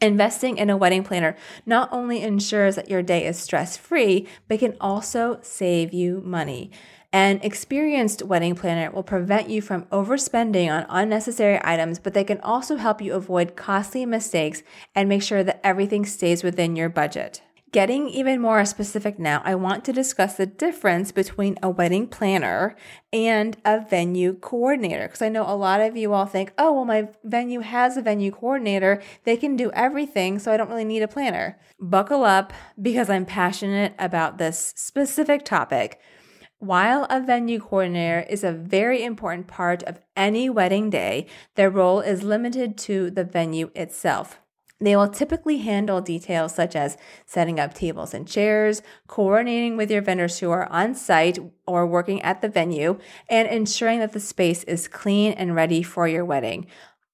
Investing 0.00 0.58
in 0.58 0.70
a 0.70 0.76
wedding 0.76 1.02
planner 1.02 1.36
not 1.66 1.88
only 1.90 2.22
ensures 2.22 2.76
that 2.76 2.88
your 2.88 3.02
day 3.02 3.26
is 3.26 3.36
stress 3.36 3.76
free, 3.76 4.28
but 4.46 4.60
can 4.60 4.76
also 4.80 5.40
save 5.42 5.92
you 5.92 6.22
money. 6.24 6.70
An 7.12 7.40
experienced 7.42 8.22
wedding 8.22 8.54
planner 8.54 8.92
will 8.92 9.02
prevent 9.02 9.48
you 9.50 9.60
from 9.60 9.86
overspending 9.86 10.70
on 10.70 10.86
unnecessary 10.88 11.58
items, 11.64 11.98
but 11.98 12.14
they 12.14 12.22
can 12.22 12.40
also 12.42 12.76
help 12.76 13.00
you 13.00 13.14
avoid 13.14 13.56
costly 13.56 14.06
mistakes 14.06 14.62
and 14.94 15.08
make 15.08 15.22
sure 15.22 15.42
that 15.42 15.60
everything 15.64 16.04
stays 16.06 16.44
within 16.44 16.76
your 16.76 16.90
budget. 16.90 17.42
Getting 17.70 18.08
even 18.08 18.40
more 18.40 18.64
specific 18.64 19.18
now, 19.18 19.42
I 19.44 19.54
want 19.54 19.84
to 19.84 19.92
discuss 19.92 20.36
the 20.36 20.46
difference 20.46 21.12
between 21.12 21.58
a 21.62 21.68
wedding 21.68 22.06
planner 22.06 22.76
and 23.12 23.56
a 23.64 23.84
venue 23.84 24.34
coordinator. 24.34 25.06
Because 25.06 25.20
I 25.20 25.28
know 25.28 25.42
a 25.42 25.56
lot 25.56 25.82
of 25.82 25.96
you 25.96 26.14
all 26.14 26.24
think, 26.24 26.52
oh, 26.56 26.72
well, 26.72 26.84
my 26.86 27.08
venue 27.24 27.60
has 27.60 27.96
a 27.96 28.02
venue 28.02 28.30
coordinator. 28.30 29.02
They 29.24 29.36
can 29.36 29.54
do 29.54 29.70
everything, 29.72 30.38
so 30.38 30.50
I 30.50 30.56
don't 30.56 30.70
really 30.70 30.84
need 30.84 31.02
a 31.02 31.08
planner. 31.08 31.58
Buckle 31.78 32.24
up 32.24 32.54
because 32.80 33.10
I'm 33.10 33.26
passionate 33.26 33.92
about 33.98 34.38
this 34.38 34.72
specific 34.76 35.44
topic. 35.44 36.00
While 36.60 37.06
a 37.10 37.20
venue 37.20 37.60
coordinator 37.60 38.26
is 38.30 38.44
a 38.44 38.52
very 38.52 39.04
important 39.04 39.46
part 39.46 39.82
of 39.82 40.00
any 40.16 40.48
wedding 40.48 40.88
day, 40.90 41.26
their 41.54 41.70
role 41.70 42.00
is 42.00 42.22
limited 42.22 42.78
to 42.78 43.10
the 43.10 43.24
venue 43.24 43.70
itself. 43.74 44.40
They 44.80 44.94
will 44.94 45.08
typically 45.08 45.58
handle 45.58 46.00
details 46.00 46.54
such 46.54 46.76
as 46.76 46.96
setting 47.26 47.58
up 47.58 47.74
tables 47.74 48.14
and 48.14 48.28
chairs, 48.28 48.80
coordinating 49.08 49.76
with 49.76 49.90
your 49.90 50.02
vendors 50.02 50.38
who 50.38 50.50
are 50.50 50.70
on 50.70 50.94
site 50.94 51.38
or 51.66 51.86
working 51.86 52.22
at 52.22 52.42
the 52.42 52.48
venue, 52.48 52.98
and 53.28 53.48
ensuring 53.48 53.98
that 53.98 54.12
the 54.12 54.20
space 54.20 54.62
is 54.64 54.86
clean 54.86 55.32
and 55.32 55.56
ready 55.56 55.82
for 55.82 56.06
your 56.06 56.24
wedding. 56.24 56.66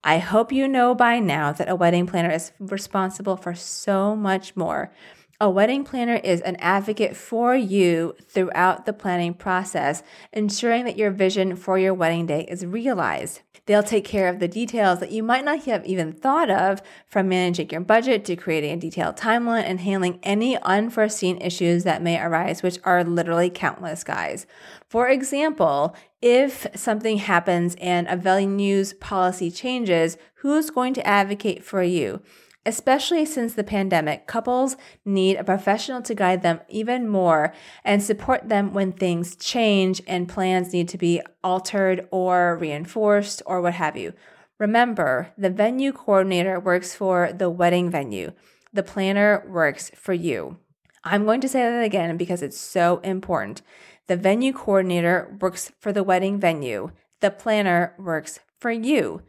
I 0.07 0.19
hope 0.19 0.53
you 0.53 0.69
know 0.69 0.95
by 0.95 1.19
now 1.19 1.53
that 1.53 1.71
a 1.71 1.75
wedding 1.75 2.07
planner 2.07 2.31
is 2.31 2.53
responsible 2.59 3.39
for 3.39 3.55
so 3.55 4.15
much 4.15 4.55
more. 4.55 4.93
A 5.41 5.51
wedding 5.51 5.83
planner 5.83 6.15
is 6.15 6.41
an 6.43 6.55
advocate 6.57 7.17
for 7.17 7.57
you 7.57 8.15
throughout 8.23 8.87
the 8.87 8.93
planning 8.93 9.35
process, 9.35 10.05
ensuring 10.33 10.85
that 10.85 10.97
your 10.97 11.11
vision 11.11 11.57
for 11.57 11.77
your 11.77 11.93
wedding 11.93 12.27
day 12.27 12.47
is 12.49 12.65
realized. 12.65 13.41
They'll 13.67 13.83
take 13.83 14.05
care 14.05 14.29
of 14.29 14.39
the 14.39 14.47
details 14.47 15.01
that 15.01 15.11
you 15.11 15.25
might 15.25 15.45
not 15.45 15.65
have 15.65 15.85
even 15.87 16.13
thought 16.13 16.51
of, 16.51 16.83
from 17.09 17.31
managing 17.31 17.71
your 17.71 17.81
budget 17.81 18.25
to 18.27 18.37
creating 18.37 18.73
a 18.73 18.77
detailed 18.77 19.17
timeline 19.17 19.65
and 19.65 19.81
handling 19.81 20.21
any 20.23 20.57
unforeseen 20.59 21.39
issues 21.39 21.83
that 21.83 22.03
may 22.03 22.21
arise, 22.21 22.63
which 22.63 22.79
are 22.85 23.03
literally 23.03 23.51
countless, 23.51 24.05
guys. 24.05 24.47
For 24.89 25.09
example, 25.09 25.97
if 26.23 26.67
something 26.77 27.17
happens 27.17 27.75
and 27.81 28.07
a 28.07 28.17
venue's 28.17 28.93
policy 28.95 29.51
changes, 29.51 30.17
who's 30.37 30.71
going 30.71 30.95
to 30.95 31.07
advocate 31.07 31.65
for 31.65 31.83
you? 31.83 32.23
Especially 32.67 33.27
since 33.27 33.55
the 33.55 33.65
pandemic, 33.65 34.27
couples 34.27 34.77
need 35.05 35.37
a 35.37 35.45
professional 35.45 36.01
to 36.01 36.15
guide 36.15 36.43
them 36.43 36.61
even 36.69 37.07
more 37.07 37.53
and 37.85 38.03
support 38.03 38.49
them 38.49 38.73
when 38.73 38.93
things 38.93 39.37
change 39.37 40.01
and 40.07 40.29
plans 40.29 40.73
need 40.73 40.89
to 40.89 40.97
be 40.97 41.21
altered 41.43 42.09
or 42.11 42.57
reinforced 42.57 43.43
or 43.45 43.61
what 43.61 43.75
have 43.75 43.97
you. 43.97 44.15
Remember, 44.59 45.33
the 45.37 45.51
venue 45.51 45.93
coordinator 45.93 46.59
works 46.59 46.95
for 46.95 47.33
the 47.33 47.51
wedding 47.51 47.91
venue. 47.91 48.33
The 48.73 48.83
planner 48.83 49.45
works 49.47 49.91
for 49.95 50.15
you. 50.15 50.57
I'm 51.05 51.27
going 51.27 51.43
to 51.43 51.49
say 51.49 51.61
that 51.61 51.85
again 51.85 52.17
because 52.17 52.41
it's 52.41 52.59
so 52.59 52.99
important. 53.01 53.61
The 54.07 54.17
venue 54.17 54.55
coordinator 54.55 55.37
works 55.39 55.71
for 55.81 55.93
the 55.93 56.03
wedding 56.03 56.41
venue. 56.41 56.93
The 57.21 57.31
planner 57.31 57.95
works 57.99 58.41
for 58.59 58.71
you. 58.71 59.23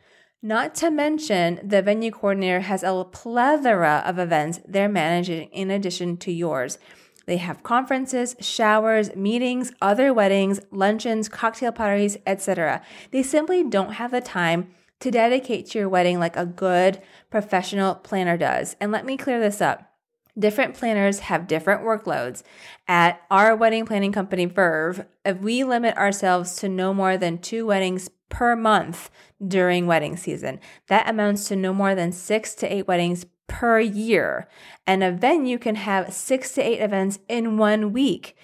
Not 0.46 0.76
to 0.76 0.92
mention, 0.92 1.60
the 1.64 1.82
venue 1.82 2.12
coordinator 2.12 2.60
has 2.60 2.84
a 2.84 3.04
plethora 3.04 4.04
of 4.06 4.20
events 4.20 4.60
they're 4.68 4.88
managing 4.88 5.50
in 5.50 5.72
addition 5.72 6.18
to 6.18 6.32
yours. 6.32 6.78
They 7.26 7.38
have 7.38 7.64
conferences, 7.64 8.36
showers, 8.40 9.16
meetings, 9.16 9.74
other 9.82 10.14
weddings, 10.14 10.60
luncheons, 10.70 11.30
cocktail 11.30 11.72
parties, 11.72 12.18
etc. 12.28 12.84
They 13.10 13.24
simply 13.24 13.64
don't 13.64 13.94
have 13.94 14.12
the 14.12 14.22
time 14.22 14.70
to 15.00 15.10
dedicate 15.10 15.66
to 15.72 15.80
your 15.80 15.90
wedding 15.90 16.20
like 16.20 16.38
a 16.38 16.46
good 16.46 17.02
professional 17.32 17.96
planner 17.96 18.38
does. 18.38 18.76
And 18.80 18.92
let 18.92 19.04
me 19.04 19.18
clear 19.18 19.40
this 19.40 19.62
up. 19.62 19.96
Different 20.38 20.76
planners 20.76 21.22
have 21.22 21.48
different 21.48 21.82
workloads. 21.82 22.44
At 22.88 23.20
our 23.32 23.56
wedding 23.56 23.88
planning 23.88 24.12
company, 24.12 24.46
Verve, 24.46 25.06
if 25.24 25.40
we 25.40 25.64
limit 25.64 25.98
ourselves 25.98 26.58
to 26.58 26.70
no 26.70 26.94
more 26.94 27.18
than 27.18 27.40
two 27.40 27.66
weddings 27.66 28.12
per 28.30 28.56
month 28.56 29.10
during 29.46 29.88
wedding 29.88 30.18
season. 30.18 30.60
That 30.88 31.10
amounts 31.10 31.48
to 31.48 31.56
no 31.56 31.74
more 31.74 31.96
than 31.96 32.12
six 32.12 32.54
to 32.56 32.74
eight 32.74 32.88
weddings 32.88 33.26
per 33.48 33.80
year. 33.80 34.48
And 34.88 35.04
a 35.04 35.12
venue 35.12 35.58
can 35.58 35.76
have 35.76 36.14
six 36.14 36.54
to 36.54 36.62
eight 36.62 36.80
events 36.80 37.20
in 37.28 37.58
one 37.58 37.94
week. 37.94 38.36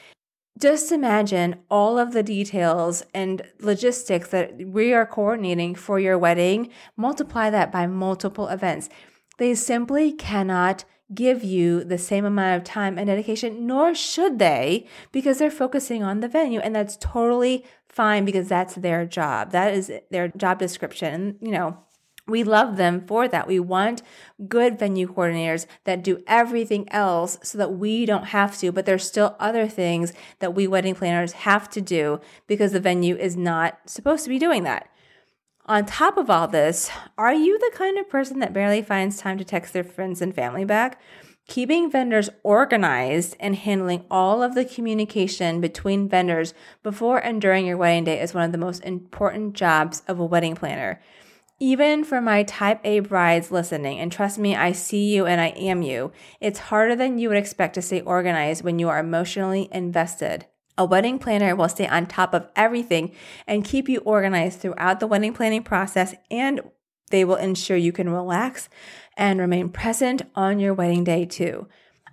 Just 0.60 0.92
imagine 0.92 1.56
all 1.72 1.98
of 1.98 2.14
the 2.14 2.22
details 2.22 3.04
and 3.14 3.42
logistics 3.60 4.30
that 4.30 4.68
we 4.68 4.94
are 4.94 5.08
coordinating 5.08 5.74
for 5.74 6.00
your 6.00 6.20
wedding. 6.20 6.70
Multiply 6.96 7.50
that 7.50 7.72
by 7.72 7.88
multiple 7.88 8.48
events. 8.48 8.90
They 9.40 9.56
simply 9.56 10.12
cannot 10.12 10.86
give 11.14 11.44
you 11.44 11.84
the 11.84 11.98
same 11.98 12.26
amount 12.26 12.58
of 12.58 12.64
time 12.64 12.98
and 12.98 13.08
dedication, 13.08 13.68
nor 13.68 13.94
should 13.94 14.40
they, 14.40 14.88
because 15.12 15.38
they're 15.38 15.52
focusing 15.52 16.04
on 16.04 16.20
the 16.20 16.28
venue. 16.28 16.60
And 16.60 16.76
that's 16.76 16.98
totally 16.98 17.66
fine 17.90 18.26
because 18.26 18.48
that's 18.48 18.76
their 18.76 19.06
job. 19.06 19.52
That 19.52 19.74
is 19.74 19.92
their 20.10 20.30
job 20.30 20.60
description. 20.60 21.14
And, 21.14 21.36
you 21.42 21.52
know, 21.52 21.78
we 22.28 22.44
love 22.44 22.78
them 22.78 23.06
for 23.06 23.28
that. 23.28 23.48
We 23.48 23.60
want 23.60 24.02
good 24.48 24.80
venue 24.80 25.12
coordinators 25.12 25.66
that 25.84 26.04
do 26.04 26.24
everything 26.28 26.88
else 26.92 27.38
so 27.44 27.58
that 27.58 27.74
we 27.74 28.06
don't 28.06 28.26
have 28.26 28.58
to, 28.60 28.72
but 28.72 28.86
there's 28.86 29.06
still 29.06 29.36
other 29.40 29.68
things 29.68 30.14
that 30.40 30.54
we 30.54 30.68
wedding 30.68 30.96
planners 30.96 31.34
have 31.34 31.70
to 31.72 31.82
do 31.82 32.22
because 32.48 32.72
the 32.72 32.80
venue 32.80 33.16
is 33.16 33.36
not 33.36 33.80
supposed 33.86 34.24
to 34.24 34.30
be 34.30 34.40
doing 34.40 34.64
that. 34.64 34.90
On 35.68 35.86
top 35.86 36.18
of 36.18 36.30
all 36.30 36.48
this, 36.48 36.90
are 37.18 37.34
you 37.34 37.60
the 37.60 37.72
kind 37.76 37.98
of 38.00 38.10
person 38.10 38.40
that 38.40 38.54
barely 38.54 38.82
finds 38.82 39.18
time 39.18 39.38
to 39.38 39.46
text 39.46 39.74
their 39.74 39.84
friends 39.84 40.22
and 40.22 40.34
family 40.34 40.66
back? 40.66 41.00
Keeping 41.48 41.92
vendors 41.92 42.30
organized 42.44 43.36
and 43.40 43.56
handling 43.56 44.06
all 44.10 44.42
of 44.42 44.56
the 44.56 44.66
communication 44.66 45.62
between 45.62 46.10
vendors 46.10 46.54
before 46.82 47.20
and 47.20 47.42
during 47.42 47.66
your 47.66 47.78
wedding 47.78 48.06
day 48.06 48.20
is 48.20 48.34
one 48.34 48.44
of 48.44 48.52
the 48.52 48.58
most 48.58 48.84
important 48.84 49.54
jobs 49.54 50.02
of 50.08 50.20
a 50.20 50.26
wedding 50.26 50.56
planner. 50.56 51.00
Even 51.60 52.04
for 52.04 52.22
my 52.22 52.42
type 52.42 52.82
A 52.84 53.02
brides 53.02 53.52
listening, 53.52 54.00
and 54.00 54.12
trust 54.12 54.40
me, 54.40 54.56
I 54.56 54.72
see 54.72 55.14
you 55.14 55.28
and 55.28 55.40
I 55.40 55.50
am 55.50 55.84
you, 55.84 56.12
it's 56.40 56.58
harder 56.58 56.96
than 56.96 57.20
you 57.20 57.28
would 57.30 57.38
expect 57.38 57.76
to 57.76 57.84
stay 57.84 58.02
organized 58.02 58.64
when 58.64 58.80
you 58.80 58.90
are 58.90 58.98
emotionally 58.98 59.70
invested. 59.72 60.48
A 60.82 60.84
wedding 60.84 61.20
planner 61.20 61.56
will 61.56 61.70
stay 61.70 61.86
on 61.86 62.08
top 62.08 62.34
of 62.34 62.48
everything 62.56 63.12
and 63.46 63.64
keep 63.64 63.88
you 63.88 64.00
organized 64.00 64.60
throughout 64.60 65.00
the 65.00 65.06
wedding 65.06 65.32
planning 65.32 65.62
process, 65.62 66.16
and 66.32 66.60
they 67.12 67.24
will 67.24 67.36
ensure 67.36 67.78
you 67.78 67.92
can 67.92 68.10
relax 68.10 68.68
and 69.16 69.40
remain 69.40 69.70
present 69.70 70.24
on 70.34 70.60
your 70.60 70.74
wedding 70.74 71.04
day 71.04 71.24
too. 71.24 71.68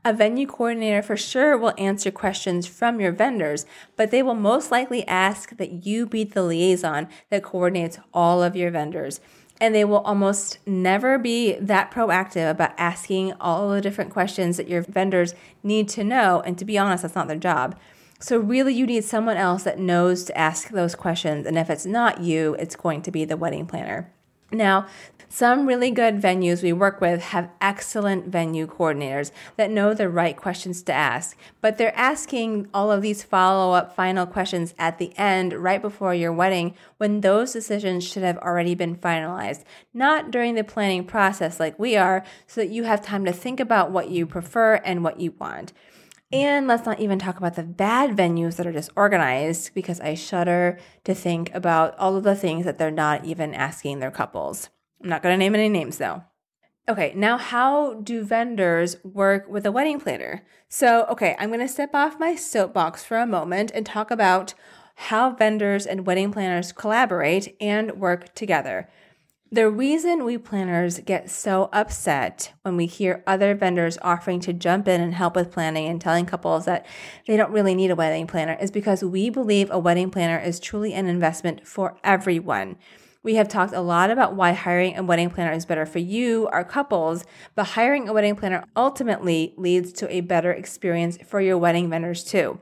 A 0.04 0.12
venue 0.12 0.46
coordinator 0.46 1.00
for 1.00 1.16
sure 1.16 1.56
will 1.56 1.72
answer 1.78 2.10
questions 2.10 2.66
from 2.66 3.00
your 3.00 3.10
vendors, 3.10 3.64
but 3.96 4.10
they 4.10 4.22
will 4.22 4.34
most 4.34 4.70
likely 4.70 5.08
ask 5.08 5.56
that 5.56 5.87
you 5.87 6.04
be 6.04 6.25
the 6.25 6.42
liaison 6.42 7.08
that 7.30 7.42
coordinates 7.42 7.98
all 8.12 8.42
of 8.42 8.54
your 8.54 8.70
vendors. 8.70 9.18
And 9.62 9.75
they 9.75 9.87
will 9.87 10.00
almost 10.00 10.58
never 10.66 11.16
be 11.18 11.54
that 11.54 11.90
proactive 11.90 12.50
about 12.50 12.75
asking 12.76 13.32
all 13.40 13.70
the 13.70 13.80
different 13.80 14.10
questions 14.10 14.58
that 14.58 14.68
your 14.68 14.82
vendors 14.82 15.34
need 15.62 15.88
to 15.88 16.04
know. 16.04 16.42
And 16.44 16.58
to 16.58 16.66
be 16.66 16.76
honest, 16.76 17.00
that's 17.00 17.14
not 17.14 17.28
their 17.28 17.38
job. 17.38 17.75
So, 18.20 18.38
really, 18.38 18.75
you 18.75 18.87
need 18.87 19.04
someone 19.04 19.37
else 19.37 19.62
that 19.62 19.78
knows 19.78 20.25
to 20.25 20.37
ask 20.37 20.70
those 20.70 20.96
questions. 20.96 21.46
And 21.46 21.56
if 21.56 21.70
it's 21.70 21.87
not 21.87 22.20
you, 22.20 22.56
it's 22.58 22.75
going 22.75 23.02
to 23.02 23.12
be 23.12 23.25
the 23.25 23.37
wedding 23.37 23.66
planner. 23.66 24.12
Now, 24.50 24.87
some 25.28 25.66
really 25.66 25.90
good 25.90 26.22
venues 26.22 26.62
we 26.62 26.72
work 26.72 27.02
with 27.02 27.20
have 27.20 27.50
excellent 27.60 28.28
venue 28.28 28.66
coordinators 28.66 29.30
that 29.56 29.70
know 29.70 29.92
the 29.92 30.08
right 30.08 30.34
questions 30.34 30.82
to 30.84 30.92
ask, 30.92 31.37
but 31.60 31.76
they're 31.76 31.96
asking 31.96 32.66
all 32.72 32.90
of 32.90 33.02
these 33.02 33.22
follow 33.22 33.75
up 33.75 33.94
final 33.94 34.25
questions 34.25 34.75
at 34.78 34.98
the 34.98 35.16
end, 35.18 35.52
right 35.52 35.82
before 35.82 36.14
your 36.14 36.32
wedding, 36.32 36.75
when 36.96 37.20
those 37.20 37.52
decisions 37.52 38.08
should 38.08 38.22
have 38.22 38.38
already 38.38 38.75
been 38.75 38.96
finalized, 38.96 39.64
not 39.92 40.30
during 40.30 40.54
the 40.54 40.64
planning 40.64 41.04
process 41.04 41.60
like 41.60 41.78
we 41.78 41.94
are, 41.94 42.25
so 42.46 42.62
that 42.62 42.70
you 42.70 42.84
have 42.84 43.04
time 43.04 43.26
to 43.26 43.32
think 43.32 43.60
about 43.60 43.90
what 43.90 44.08
you 44.08 44.25
prefer 44.25 44.76
and 44.76 45.04
what 45.04 45.20
you 45.20 45.34
want. 45.38 45.75
And 46.30 46.66
let's 46.66 46.85
not 46.85 47.00
even 47.00 47.18
talk 47.18 47.38
about 47.38 47.54
the 47.54 47.62
bad 47.62 48.11
venues 48.11 48.56
that 48.56 48.66
are 48.66 48.73
disorganized 48.73 49.73
because 49.75 49.99
I 50.00 50.14
shudder 50.14 50.78
to 51.04 51.14
think 51.14 51.54
about 51.54 51.99
all 51.99 52.16
of 52.16 52.25
the 52.25 52.37
things 52.37 52.66
that 52.66 52.76
they're 52.76 52.90
not 52.90 53.25
even 53.25 53.54
asking 53.54 54.00
their 54.00 54.11
couples. 54.11 54.68
I'm 55.02 55.08
not 55.08 55.23
going 55.23 55.32
to 55.32 55.38
name 55.38 55.54
any 55.54 55.70
names 55.70 55.97
though. 55.97 56.25
Okay, 56.87 57.12
now 57.14 57.37
how 57.37 57.94
do 57.94 58.23
vendors 58.25 58.97
work 59.04 59.47
with 59.49 59.64
a 59.66 59.73
wedding 59.73 60.00
planner? 60.00 60.44
So, 60.68 61.04
okay, 61.11 61.37
I'm 61.38 61.50
going 61.50 61.61
to 61.61 61.68
step 61.68 61.94
off 61.94 62.18
my 62.18 62.35
soapbox 62.35 63.04
for 63.04 63.18
a 63.18 63.26
moment 63.26 63.70
and 63.75 63.85
talk 63.85 64.11
about 64.11 64.54
how 64.94 65.30
vendors 65.30 65.87
and 65.87 66.06
wedding 66.06 66.32
planners 66.32 66.73
collaborate 66.73 67.56
and 67.61 67.92
work 68.00 68.35
together. 68.35 68.88
The 69.50 69.70
reason 69.70 70.26
we 70.26 70.36
planners 70.36 70.98
get 70.98 71.30
so 71.30 71.70
upset 71.72 72.52
when 72.60 72.76
we 72.76 72.84
hear 72.84 73.24
other 73.26 73.54
vendors 73.54 73.96
offering 74.02 74.40
to 74.40 74.52
jump 74.52 74.86
in 74.86 75.00
and 75.00 75.14
help 75.14 75.34
with 75.34 75.50
planning 75.50 75.86
and 75.86 75.98
telling 75.98 76.26
couples 76.26 76.66
that 76.66 76.84
they 77.26 77.34
don't 77.34 77.50
really 77.50 77.74
need 77.74 77.90
a 77.90 77.96
wedding 77.96 78.26
planner 78.26 78.58
is 78.60 78.70
because 78.70 79.02
we 79.02 79.30
believe 79.30 79.70
a 79.70 79.78
wedding 79.78 80.10
planner 80.10 80.38
is 80.38 80.60
truly 80.60 80.92
an 80.92 81.06
investment 81.06 81.66
for 81.66 81.96
everyone. 82.04 82.76
We 83.22 83.36
have 83.36 83.48
talked 83.48 83.72
a 83.72 83.80
lot 83.80 84.10
about 84.10 84.34
why 84.36 84.52
hiring 84.52 84.98
a 84.98 85.02
wedding 85.02 85.30
planner 85.30 85.52
is 85.52 85.64
better 85.64 85.86
for 85.86 85.98
you, 85.98 86.46
our 86.48 86.62
couples, 86.62 87.24
but 87.54 87.68
hiring 87.68 88.06
a 88.06 88.12
wedding 88.12 88.36
planner 88.36 88.66
ultimately 88.76 89.54
leads 89.56 89.94
to 89.94 90.14
a 90.14 90.20
better 90.20 90.52
experience 90.52 91.16
for 91.26 91.40
your 91.40 91.56
wedding 91.56 91.88
vendors 91.88 92.22
too. 92.22 92.60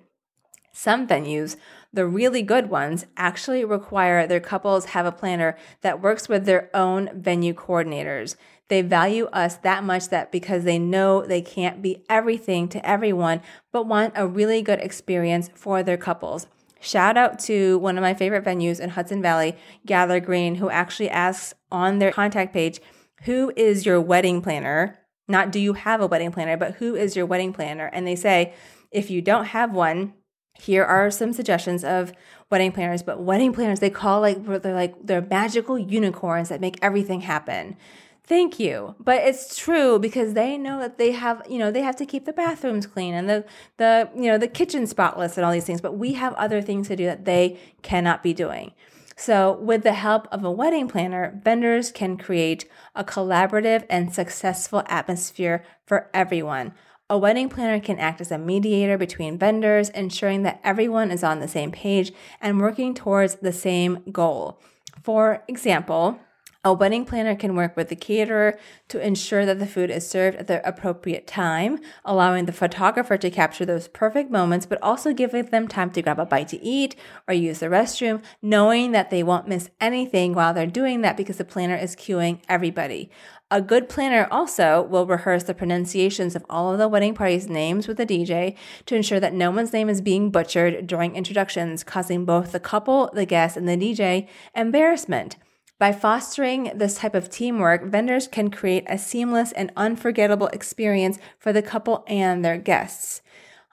Some 0.72 1.08
venues, 1.08 1.56
the 1.92 2.06
really 2.06 2.42
good 2.42 2.68
ones, 2.68 3.06
actually 3.16 3.64
require 3.64 4.26
their 4.26 4.40
couples 4.40 4.86
have 4.86 5.06
a 5.06 5.12
planner 5.12 5.56
that 5.80 6.02
works 6.02 6.28
with 6.28 6.44
their 6.44 6.70
own 6.74 7.10
venue 7.14 7.54
coordinators. 7.54 8.36
They 8.68 8.82
value 8.82 9.26
us 9.26 9.56
that 9.58 9.84
much 9.84 10.08
that 10.08 10.32
because 10.32 10.64
they 10.64 10.78
know 10.78 11.24
they 11.24 11.42
can't 11.42 11.80
be 11.82 12.04
everything 12.08 12.68
to 12.70 12.86
everyone, 12.86 13.40
but 13.72 13.86
want 13.86 14.14
a 14.16 14.26
really 14.26 14.62
good 14.62 14.80
experience 14.80 15.50
for 15.54 15.82
their 15.82 15.96
couples. 15.96 16.46
Shout 16.80 17.16
out 17.16 17.38
to 17.40 17.78
one 17.78 17.96
of 17.96 18.02
my 18.02 18.14
favorite 18.14 18.44
venues 18.44 18.80
in 18.80 18.90
Hudson 18.90 19.22
Valley, 19.22 19.56
Gather 19.86 20.20
Greene, 20.20 20.56
who 20.56 20.68
actually 20.68 21.10
asks 21.10 21.54
on 21.70 21.98
their 21.98 22.12
contact 22.12 22.52
page, 22.52 22.80
Who 23.22 23.52
is 23.56 23.86
your 23.86 24.00
wedding 24.00 24.42
planner? 24.42 24.98
Not 25.28 25.50
do 25.50 25.58
you 25.58 25.72
have 25.72 26.00
a 26.00 26.06
wedding 26.06 26.30
planner, 26.30 26.56
but 26.56 26.76
who 26.76 26.94
is 26.94 27.16
your 27.16 27.26
wedding 27.26 27.52
planner? 27.52 27.86
And 27.86 28.06
they 28.06 28.14
say, 28.14 28.54
if 28.90 29.10
you 29.10 29.20
don't 29.20 29.46
have 29.46 29.72
one, 29.72 30.14
here 30.58 30.84
are 30.84 31.10
some 31.10 31.32
suggestions 31.32 31.84
of 31.84 32.12
wedding 32.50 32.72
planners. 32.72 33.02
But 33.02 33.22
wedding 33.22 33.52
planners, 33.52 33.80
they 33.80 33.90
call 33.90 34.20
like, 34.20 34.44
they're 34.44 34.74
like, 34.74 34.94
they're 35.02 35.22
magical 35.22 35.78
unicorns 35.78 36.48
that 36.48 36.60
make 36.60 36.78
everything 36.82 37.22
happen. 37.22 37.76
Thank 38.24 38.58
you. 38.58 38.96
But 38.98 39.22
it's 39.22 39.56
true 39.56 40.00
because 40.00 40.34
they 40.34 40.58
know 40.58 40.80
that 40.80 40.98
they 40.98 41.12
have, 41.12 41.42
you 41.48 41.58
know, 41.58 41.70
they 41.70 41.82
have 41.82 41.94
to 41.96 42.06
keep 42.06 42.24
the 42.24 42.32
bathrooms 42.32 42.84
clean 42.84 43.14
and 43.14 43.28
the 43.28 43.44
the, 43.76 44.10
you 44.16 44.24
know, 44.24 44.36
the 44.36 44.48
kitchen 44.48 44.86
spotless 44.86 45.36
and 45.36 45.46
all 45.46 45.52
these 45.52 45.64
things, 45.64 45.80
but 45.80 45.96
we 45.96 46.14
have 46.14 46.34
other 46.34 46.60
things 46.60 46.88
to 46.88 46.96
do 46.96 47.06
that 47.06 47.24
they 47.24 47.60
cannot 47.82 48.24
be 48.24 48.34
doing. 48.34 48.72
So, 49.18 49.52
with 49.52 49.82
the 49.82 49.94
help 49.94 50.28
of 50.30 50.44
a 50.44 50.50
wedding 50.50 50.88
planner, 50.88 51.40
vendors 51.42 51.90
can 51.90 52.18
create 52.18 52.68
a 52.94 53.02
collaborative 53.02 53.86
and 53.88 54.12
successful 54.12 54.82
atmosphere 54.88 55.64
for 55.86 56.10
everyone. 56.12 56.74
A 57.08 57.16
wedding 57.16 57.48
planner 57.48 57.78
can 57.78 58.00
act 58.00 58.20
as 58.20 58.32
a 58.32 58.38
mediator 58.38 58.98
between 58.98 59.38
vendors, 59.38 59.90
ensuring 59.90 60.42
that 60.42 60.60
everyone 60.64 61.12
is 61.12 61.22
on 61.22 61.38
the 61.38 61.46
same 61.46 61.70
page 61.70 62.12
and 62.40 62.60
working 62.60 62.94
towards 62.94 63.36
the 63.36 63.52
same 63.52 64.02
goal. 64.10 64.58
For 65.04 65.44
example, 65.46 66.18
a 66.64 66.72
wedding 66.72 67.04
planner 67.04 67.36
can 67.36 67.54
work 67.54 67.76
with 67.76 67.90
the 67.90 67.94
caterer 67.94 68.58
to 68.88 69.00
ensure 69.00 69.46
that 69.46 69.60
the 69.60 69.68
food 69.68 69.88
is 69.88 70.04
served 70.04 70.36
at 70.36 70.48
the 70.48 70.68
appropriate 70.68 71.28
time, 71.28 71.78
allowing 72.04 72.46
the 72.46 72.52
photographer 72.52 73.16
to 73.16 73.30
capture 73.30 73.64
those 73.64 73.86
perfect 73.86 74.32
moments, 74.32 74.66
but 74.66 74.82
also 74.82 75.12
giving 75.12 75.44
them 75.44 75.68
time 75.68 75.92
to 75.92 76.02
grab 76.02 76.18
a 76.18 76.26
bite 76.26 76.48
to 76.48 76.60
eat 76.60 76.96
or 77.28 77.34
use 77.34 77.60
the 77.60 77.66
restroom, 77.66 78.20
knowing 78.42 78.90
that 78.90 79.10
they 79.10 79.22
won't 79.22 79.46
miss 79.46 79.70
anything 79.80 80.34
while 80.34 80.52
they're 80.52 80.66
doing 80.66 81.02
that 81.02 81.16
because 81.16 81.36
the 81.36 81.44
planner 81.44 81.76
is 81.76 81.94
cueing 81.94 82.40
everybody. 82.48 83.12
A 83.48 83.62
good 83.62 83.88
planner 83.88 84.26
also 84.28 84.82
will 84.82 85.06
rehearse 85.06 85.44
the 85.44 85.54
pronunciations 85.54 86.34
of 86.34 86.44
all 86.50 86.72
of 86.72 86.78
the 86.78 86.88
wedding 86.88 87.14
party's 87.14 87.48
names 87.48 87.86
with 87.86 87.96
the 87.96 88.04
DJ 88.04 88.56
to 88.86 88.96
ensure 88.96 89.20
that 89.20 89.34
no 89.34 89.52
one's 89.52 89.72
name 89.72 89.88
is 89.88 90.00
being 90.00 90.32
butchered 90.32 90.84
during 90.88 91.14
introductions, 91.14 91.84
causing 91.84 92.24
both 92.24 92.50
the 92.50 92.58
couple, 92.58 93.08
the 93.14 93.24
guests, 93.24 93.56
and 93.56 93.68
the 93.68 93.76
DJ 93.76 94.26
embarrassment. 94.56 95.36
By 95.78 95.92
fostering 95.92 96.72
this 96.74 96.96
type 96.96 97.14
of 97.14 97.30
teamwork, 97.30 97.84
vendors 97.84 98.26
can 98.26 98.50
create 98.50 98.84
a 98.88 98.98
seamless 98.98 99.52
and 99.52 99.70
unforgettable 99.76 100.48
experience 100.48 101.20
for 101.38 101.52
the 101.52 101.62
couple 101.62 102.02
and 102.08 102.44
their 102.44 102.58
guests. 102.58 103.22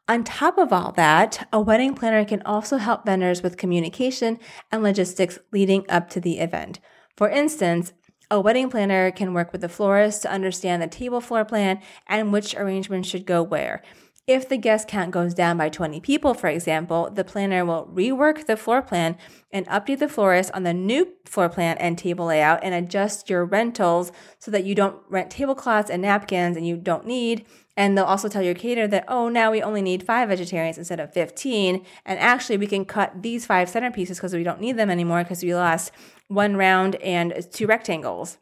On 0.08 0.24
top 0.24 0.60
of 0.60 0.72
all 0.72 0.92
that, 0.92 1.48
a 1.52 1.60
wedding 1.60 1.96
planner 1.96 2.26
can 2.26 2.44
also 2.44 2.78
help 2.78 3.08
vendors 3.08 3.42
with 3.42 3.58
communication 3.58 4.38
and 4.72 4.84
logistics 4.84 5.40
leading 5.52 5.84
up 5.90 6.10
to 6.12 6.20
the 6.20 6.38
event. 6.38 6.80
For 7.16 7.30
instance, 7.30 7.94
a 8.34 8.40
wedding 8.40 8.68
planner 8.68 9.12
can 9.12 9.32
work 9.32 9.52
with 9.52 9.62
the 9.62 9.70
florist 9.70 10.24
to 10.24 10.32
understand 10.32 10.82
the 10.82 10.88
table 10.88 11.22
floor 11.22 11.46
plan 11.46 11.80
and 12.08 12.34
which 12.34 12.56
arrangements 12.56 13.08
should 13.08 13.28
go 13.28 13.44
where. 13.44 13.84
If 14.26 14.50
the 14.50 14.58
guest 14.58 14.88
count 14.88 15.12
goes 15.12 15.36
down 15.36 15.58
by 15.58 15.70
20 15.70 16.00
people, 16.00 16.34
for 16.34 16.48
example, 16.48 17.12
the 17.14 17.24
planner 17.24 17.64
will 17.64 17.92
rework 17.94 18.48
the 18.48 18.58
floor 18.58 18.82
plan 18.82 19.18
and 19.52 19.68
update 19.68 20.00
the 20.00 20.10
florist 20.10 20.50
on 20.54 20.64
the 20.64 20.74
new 20.74 21.14
floor 21.26 21.48
plan 21.48 21.78
and 21.78 21.96
table 21.96 22.26
layout 22.26 22.64
and 22.64 22.74
adjust 22.74 23.30
your 23.30 23.46
rentals 23.46 24.12
so 24.40 24.50
that 24.50 24.64
you 24.64 24.74
don't 24.74 24.98
rent 25.10 25.30
tablecloths 25.30 25.92
and 25.92 26.02
napkins 26.02 26.58
and 26.58 26.66
you 26.66 26.76
don't 26.76 27.06
need. 27.06 27.46
And 27.76 27.96
they'll 27.96 28.06
also 28.06 28.30
tell 28.30 28.42
your 28.42 28.56
caterer 28.56 28.88
that, 28.88 29.06
oh, 29.08 29.30
now 29.30 29.52
we 29.52 29.62
only 29.62 29.82
need 29.82 30.04
five 30.04 30.30
vegetarians 30.30 30.78
instead 30.78 31.00
of 31.00 31.14
15. 31.14 31.86
And 32.06 32.20
actually, 32.20 32.58
we 32.58 32.68
can 32.68 32.86
cut 32.86 33.22
these 33.22 33.46
five 33.46 33.70
centerpieces 33.70 34.16
because 34.16 34.34
we 34.34 34.44
don't 34.44 34.62
need 34.62 34.78
them 34.78 34.90
anymore 34.90 35.24
because 35.24 35.44
we 35.44 35.54
lost 35.54 35.92
one 36.34 36.56
round 36.56 36.96
and 36.96 37.34
two 37.52 37.68
rectangles. 37.68 38.38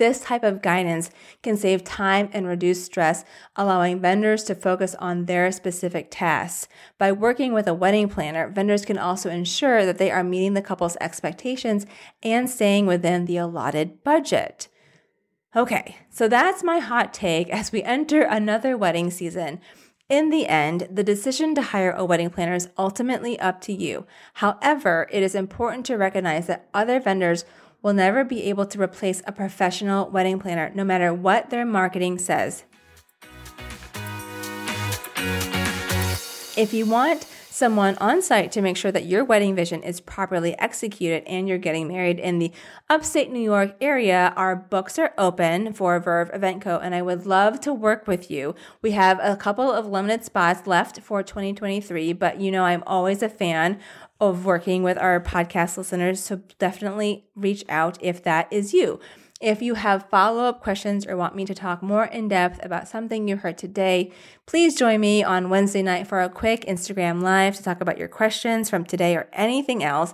This 0.00 0.20
type 0.20 0.44
of 0.44 0.62
guidance 0.62 1.10
can 1.42 1.58
save 1.58 1.84
time 1.84 2.30
and 2.32 2.46
reduce 2.46 2.82
stress, 2.82 3.22
allowing 3.54 4.00
vendors 4.00 4.44
to 4.44 4.54
focus 4.54 4.94
on 4.94 5.26
their 5.26 5.52
specific 5.52 6.08
tasks. 6.10 6.68
By 6.96 7.12
working 7.12 7.52
with 7.52 7.68
a 7.68 7.74
wedding 7.74 8.08
planner, 8.08 8.48
vendors 8.48 8.86
can 8.86 8.96
also 8.96 9.28
ensure 9.28 9.84
that 9.84 9.98
they 9.98 10.10
are 10.10 10.24
meeting 10.24 10.54
the 10.54 10.62
couple's 10.62 10.96
expectations 11.02 11.84
and 12.22 12.48
staying 12.48 12.86
within 12.86 13.26
the 13.26 13.36
allotted 13.36 14.02
budget. 14.02 14.68
Okay, 15.54 15.96
so 16.08 16.28
that's 16.28 16.64
my 16.64 16.78
hot 16.78 17.12
take 17.12 17.50
as 17.50 17.70
we 17.70 17.82
enter 17.82 18.22
another 18.22 18.78
wedding 18.78 19.10
season. 19.10 19.60
In 20.10 20.30
the 20.30 20.48
end, 20.48 20.88
the 20.90 21.04
decision 21.04 21.54
to 21.54 21.62
hire 21.62 21.92
a 21.92 22.04
wedding 22.04 22.30
planner 22.30 22.56
is 22.56 22.68
ultimately 22.76 23.38
up 23.38 23.60
to 23.60 23.72
you. 23.72 24.06
However, 24.34 25.06
it 25.12 25.22
is 25.22 25.36
important 25.36 25.86
to 25.86 25.96
recognize 25.96 26.48
that 26.48 26.68
other 26.74 26.98
vendors 26.98 27.44
will 27.80 27.92
never 27.92 28.24
be 28.24 28.42
able 28.42 28.66
to 28.66 28.82
replace 28.82 29.22
a 29.24 29.30
professional 29.30 30.10
wedding 30.10 30.40
planner, 30.40 30.72
no 30.74 30.82
matter 30.82 31.14
what 31.14 31.50
their 31.50 31.64
marketing 31.64 32.18
says. 32.18 32.64
If 36.56 36.74
you 36.74 36.86
want 36.86 37.24
someone 37.60 37.94
on 37.98 38.22
site 38.22 38.50
to 38.50 38.62
make 38.62 38.74
sure 38.74 38.90
that 38.90 39.04
your 39.04 39.22
wedding 39.22 39.54
vision 39.54 39.82
is 39.82 40.00
properly 40.00 40.58
executed 40.58 41.22
and 41.26 41.46
you're 41.46 41.58
getting 41.58 41.86
married 41.86 42.18
in 42.18 42.38
the 42.38 42.50
upstate 42.88 43.30
New 43.30 43.38
York 43.38 43.76
area, 43.82 44.32
our 44.34 44.56
books 44.56 44.98
are 44.98 45.12
open 45.18 45.74
for 45.74 46.00
Verve 46.00 46.30
Event 46.32 46.62
Co. 46.62 46.78
and 46.78 46.94
I 46.94 47.02
would 47.02 47.26
love 47.26 47.60
to 47.60 47.74
work 47.74 48.06
with 48.06 48.30
you. 48.30 48.54
We 48.80 48.92
have 48.92 49.20
a 49.22 49.36
couple 49.36 49.70
of 49.70 49.86
limited 49.86 50.24
spots 50.24 50.66
left 50.66 51.00
for 51.02 51.22
2023, 51.22 52.14
but 52.14 52.40
you 52.40 52.50
know 52.50 52.64
I'm 52.64 52.82
always 52.86 53.22
a 53.22 53.28
fan 53.28 53.78
of 54.18 54.46
working 54.46 54.82
with 54.82 54.96
our 54.96 55.20
podcast 55.20 55.76
listeners. 55.76 56.20
So 56.20 56.40
definitely 56.58 57.26
reach 57.36 57.62
out 57.68 57.98
if 58.00 58.22
that 58.22 58.50
is 58.50 58.72
you. 58.72 59.00
If 59.40 59.62
you 59.62 59.74
have 59.74 60.10
follow 60.10 60.44
up 60.44 60.60
questions 60.60 61.06
or 61.06 61.16
want 61.16 61.34
me 61.34 61.46
to 61.46 61.54
talk 61.54 61.82
more 61.82 62.04
in 62.04 62.28
depth 62.28 62.62
about 62.62 62.88
something 62.88 63.26
you 63.26 63.38
heard 63.38 63.56
today, 63.56 64.12
please 64.46 64.74
join 64.74 65.00
me 65.00 65.24
on 65.24 65.48
Wednesday 65.48 65.82
night 65.82 66.06
for 66.06 66.20
a 66.20 66.28
quick 66.28 66.66
Instagram 66.66 67.22
live 67.22 67.56
to 67.56 67.62
talk 67.62 67.80
about 67.80 67.96
your 67.96 68.08
questions 68.08 68.68
from 68.68 68.84
today 68.84 69.16
or 69.16 69.30
anything 69.32 69.82
else. 69.82 70.12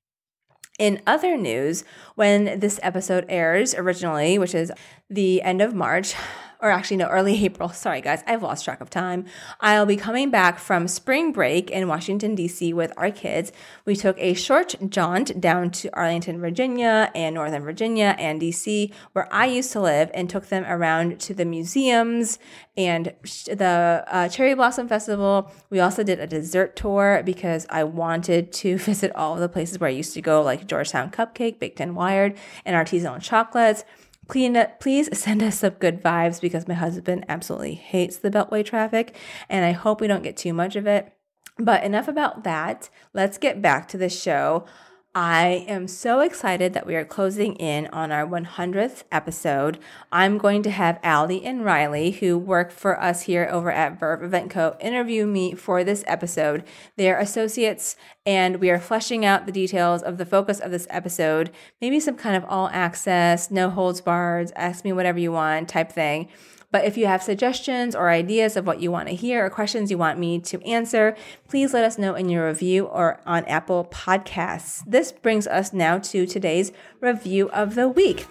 In 0.79 1.03
other 1.07 1.37
news, 1.37 1.85
when 2.15 2.61
this 2.61 2.81
episode 2.83 3.27
airs 3.29 3.75
originally, 3.75 4.39
which 4.39 4.55
is 4.55 4.73
the 5.11 5.43
end 5.43 5.61
of 5.61 5.75
March, 5.75 6.15
or 6.63 6.71
actually, 6.71 6.99
no, 6.99 7.09
early 7.09 7.45
April. 7.45 7.69
Sorry, 7.71 8.01
guys, 8.01 8.23
I've 8.27 8.43
lost 8.43 8.65
track 8.65 8.81
of 8.81 8.91
time. 8.91 9.25
I'll 9.61 9.87
be 9.87 9.97
coming 9.97 10.31
back 10.31 10.59
from 10.59 10.89
spring 10.89 11.33
break 11.33 11.71
in 11.71 11.89
Washington, 11.89 12.35
D.C. 12.35 12.73
with 12.73 12.93
our 12.97 13.11
kids. 13.11 13.53
We 13.85 13.97
took 13.97 14.17
a 14.19 14.35
short 14.35 14.75
jaunt 14.89 15.41
down 15.41 15.71
to 15.71 15.91
Arlington, 15.95 16.41
Virginia, 16.41 17.11
and 17.15 17.35
Northern 17.35 17.63
Virginia 17.63 18.15
and 18.19 18.41
D.C., 18.41 18.93
where 19.13 19.33
I 19.33 19.47
used 19.47 19.73
to 19.73 19.81
live, 19.81 20.11
and 20.15 20.29
took 20.29 20.47
them 20.47 20.65
around 20.65 21.21
to 21.21 21.35
the 21.35 21.45
museums 21.45 22.39
and 22.77 23.13
the 23.47 24.05
uh, 24.09 24.29
Cherry 24.29 24.55
Blossom 24.55 24.89
Festival. 24.89 25.51
We 25.69 25.81
also 25.81 26.03
did 26.03 26.21
a 26.21 26.27
dessert 26.27 26.77
tour 26.77 27.23
because 27.25 27.67
I 27.69 27.85
wanted 27.85 28.53
to 28.53 28.79
visit 28.91 29.15
all 29.15 29.37
the 29.37 29.49
places 29.49 29.79
where 29.79 29.89
I 29.89 29.93
used 29.93 30.15
to 30.15 30.23
go, 30.23 30.43
like 30.43 30.67
Georgetown 30.67 31.11
Cupcake, 31.11 31.59
Baked 31.59 31.81
and 31.81 31.97
Wired, 31.97 32.37
and 32.65 32.77
artisanal 32.77 33.21
chocolates. 33.21 33.85
Please 34.31 35.19
send 35.19 35.43
us 35.43 35.59
some 35.59 35.75
good 35.75 36.03
vibes 36.03 36.41
because 36.41 36.69
my 36.69 36.75
husband 36.75 37.25
absolutely 37.29 37.75
hates 37.75 38.17
the 38.17 38.31
Beltway 38.31 38.65
traffic, 38.65 39.17
and 39.49 39.65
I 39.65 39.73
hope 39.73 40.01
we 40.01 40.07
don't 40.07 40.23
get 40.23 40.37
too 40.37 40.53
much 40.53 40.77
of 40.77 40.87
it. 40.87 41.13
But 41.59 41.85
enough 41.85 42.09
about 42.09 42.45
that. 42.45 42.89
Let's 43.13 43.37
get 43.37 43.61
back 43.61 43.89
to 43.89 43.99
the 43.99 44.09
show. 44.09 44.65
I 45.13 45.65
am 45.67 45.89
so 45.89 46.21
excited 46.21 46.73
that 46.73 46.87
we 46.87 46.95
are 46.95 47.05
closing 47.05 47.57
in 47.57 47.89
on 47.89 48.13
our 48.13 48.25
100th 48.25 49.03
episode. 49.11 49.81
I'm 50.13 50.39
going 50.39 50.63
to 50.63 50.71
have 50.71 51.01
Allie 51.03 51.45
and 51.45 51.65
Riley, 51.65 52.13
who 52.13 52.39
work 52.39 52.71
for 52.71 53.01
us 53.03 53.23
here 53.23 53.49
over 53.51 53.73
at 53.73 53.99
Verve 53.99 54.23
Event 54.23 54.53
Co., 54.53 54.77
interview 54.79 55.27
me 55.27 55.57
for 55.57 55.83
this 55.83 56.05
episode. 56.07 56.63
They 56.95 57.11
are 57.11 57.19
associates, 57.19 57.97
and 58.25 58.61
we 58.61 58.71
are 58.71 58.79
fleshing 58.79 59.25
out 59.25 59.47
the 59.47 59.53
details 59.53 60.05
of 60.05 60.17
the 60.17 60.25
focus 60.25 60.61
of 60.61 60.71
this 60.71 60.87
episode. 60.91 61.51
Maybe 61.81 61.99
some 61.99 62.15
kind 62.15 62.37
of 62.37 62.45
all 62.49 62.69
access, 62.73 63.51
no 63.51 63.69
holds 63.69 64.01
barred, 64.01 64.53
ask 64.55 64.85
me 64.85 64.93
whatever 64.93 65.19
you 65.19 65.33
want 65.33 65.69
type 65.69 65.91
thing. 65.91 66.29
But 66.73 66.85
if 66.85 66.97
you 66.97 67.07
have 67.07 67.23
suggestions 67.23 67.97
or 67.97 68.11
ideas 68.11 68.57
of 68.57 68.67
what 68.67 68.81
you 68.81 68.93
want 68.93 69.09
to 69.09 69.15
hear 69.15 69.45
or 69.45 69.51
questions 69.51 69.91
you 69.91 69.99
want 69.99 70.19
me 70.19 70.39
to 70.41 70.63
answer, 70.65 71.17
please 71.49 71.75
let 71.75 71.85
us 71.85 71.99
know 71.99 72.15
in 72.15 72.29
your 72.29 72.47
review 72.47 72.85
or 72.85 73.21
on 73.27 73.45
Apple 73.47 73.87
Podcasts. 73.91 74.83
This 74.87 75.11
brings 75.11 75.49
us 75.49 75.73
now 75.73 75.99
to 75.99 76.27
today's 76.27 76.71
review 77.01 77.51
of 77.51 77.75
the 77.75 77.89
week. 77.89 78.27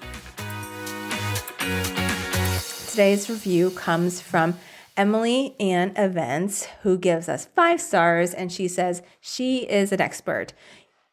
Today's 2.90 3.30
review 3.30 3.72
comes 3.72 4.22
from 4.22 4.56
Emily 4.96 5.56
Ann 5.62 5.94
Events, 5.96 6.68
who 6.84 6.98
gives 6.98 7.30
us 7.30 7.48
five 7.56 7.80
stars, 7.80 8.34
and 8.34 8.52
she 8.52 8.68
says 8.68 9.02
she 9.22 9.60
is 9.60 9.94
an 9.94 10.02
expert 10.02 10.52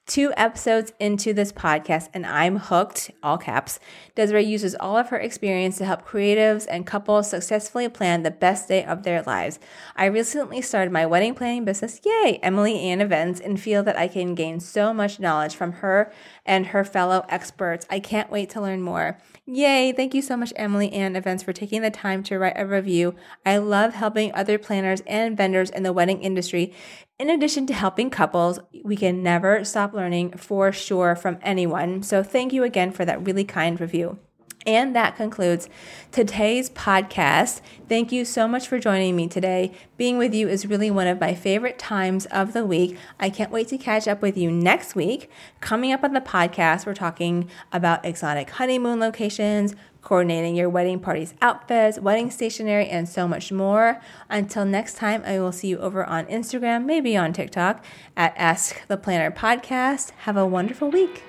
two 0.07 0.33
episodes 0.37 0.93
into 1.01 1.35
this 1.35 1.53
podcast, 1.53 2.09
and 2.15 2.25
I'm 2.25 2.57
hooked, 2.59 3.11
all 3.23 3.39
caps. 3.39 3.81
Desiree 4.15 4.45
uses 4.45 4.77
all 4.77 4.97
of 4.97 5.09
her 5.09 5.19
experience 5.19 5.79
to 5.79 5.85
help 5.85 6.07
creatives 6.07 6.67
and 6.71 6.87
couples 6.87 7.29
successfully 7.29 7.89
plan 7.89 8.23
the 8.23 8.31
best 8.31 8.69
day 8.69 8.85
of 8.85 9.03
their 9.03 9.23
lives. 9.23 9.59
I 9.97 10.05
recently 10.07 10.63
started 10.63 10.93
my 10.93 11.07
wedding 11.07 11.35
planning 11.35 11.65
business, 11.65 12.01
yay, 12.05 12.39
Emily 12.43 12.79
Ann 12.79 13.01
Events, 13.01 13.41
and 13.41 13.61
feel 13.61 13.83
that 13.83 13.99
I 13.99 14.07
can 14.07 14.35
gain 14.37 14.61
so 14.61 14.95
much 14.95 15.19
knowledge 15.19 15.57
from 15.57 15.73
her 15.73 16.13
and 16.45 16.69
her 16.69 16.85
fellow 16.85 17.27
experts. 17.29 17.85
I 17.91 17.99
can't 17.99 18.31
wait 18.31 18.51
to 18.51 18.61
learn 18.61 18.83
more. 18.83 19.19
Yay! 19.49 19.93
Thank 19.93 20.13
you 20.13 20.23
so 20.23 20.37
much, 20.37 20.53
Emily 20.57 20.93
Ann 20.93 21.15
Events, 21.15 21.45
for 21.45 21.53
taking 21.53 21.81
the 21.81 21.91
time 21.91 22.25
to 22.25 22.37
write 22.37 22.55
a 22.57 22.67
review. 22.67 23.15
I 23.45 23.59
love 23.59 23.95
helping 23.95 24.35
other 24.35 24.59
planners 24.59 25.03
and 25.07 25.37
vendors 25.37 25.71
in 25.71 25.85
the 25.85 25.93
wedding 25.93 26.21
industry. 26.21 26.75
In 27.21 27.31
addition 27.31 27.65
to 27.69 27.73
helping 27.73 28.11
couples, 28.11 28.59
we 28.83 28.97
can 28.97 29.23
never 29.23 29.65
stop 29.65 29.93
learning 29.93 30.33
for 30.33 30.73
sure 30.73 31.15
from 31.15 31.39
anyone. 31.43 32.03
So, 32.03 32.25
thank 32.25 32.53
you 32.53 32.65
again 32.65 32.91
for 32.91 33.05
that 33.05 33.25
really 33.25 33.45
kind 33.45 33.81
review. 33.81 34.19
And 34.67 34.97
that 34.97 35.17
concludes 35.17 35.69
today's 36.11 36.71
podcast. 36.71 37.61
Thank 37.89 38.11
you 38.11 38.25
so 38.25 38.49
much 38.49 38.67
for 38.67 38.81
joining 38.81 39.15
me 39.15 39.29
today. 39.29 39.73
Being 39.97 40.19
with 40.19 40.35
you 40.35 40.49
is 40.49 40.67
really 40.67 40.91
one 40.91 41.07
of 41.07 41.21
my 41.21 41.37
favorite 41.37 41.79
times 41.79 42.27
of 42.27 42.53
the 42.53 42.67
week. 42.67 42.99
I 43.21 43.31
can't 43.31 43.53
wait 43.53 43.69
to 43.69 43.79
catch 43.79 44.09
up 44.09 44.23
with 44.23 44.37
you 44.37 44.51
next 44.51 44.97
week. 44.97 45.31
Coming 45.61 45.93
up 45.93 46.03
on 46.03 46.15
the 46.15 46.21
podcast, 46.21 46.85
we're 46.85 46.95
talking 46.95 47.49
about 47.73 48.05
exotic 48.05 48.51
honeymoon 48.51 48.99
locations, 48.99 49.77
coordinating 50.03 50.57
your 50.57 50.69
wedding 50.69 50.99
party's 50.99 51.35
outfits, 51.41 52.01
wedding 52.01 52.31
stationery, 52.33 52.89
and 52.89 53.09
so 53.09 53.29
much 53.29 53.53
more. 53.53 54.01
Until 54.29 54.65
next 54.65 54.97
time, 54.97 55.23
I 55.25 55.39
will 55.39 55.53
see 55.53 55.69
you 55.69 55.79
over 55.79 56.05
on 56.05 56.27
Instagram, 56.27 56.85
maybe 56.85 57.17
on 57.17 57.33
TikTok 57.33 57.85
at 58.17 58.35
Ask 58.37 58.85
the 58.89 58.97
Planner 58.97 59.31
Podcast. 59.31 60.11
Have 60.19 60.37
a 60.37 60.47
wonderful 60.47 60.91
week. 60.91 61.23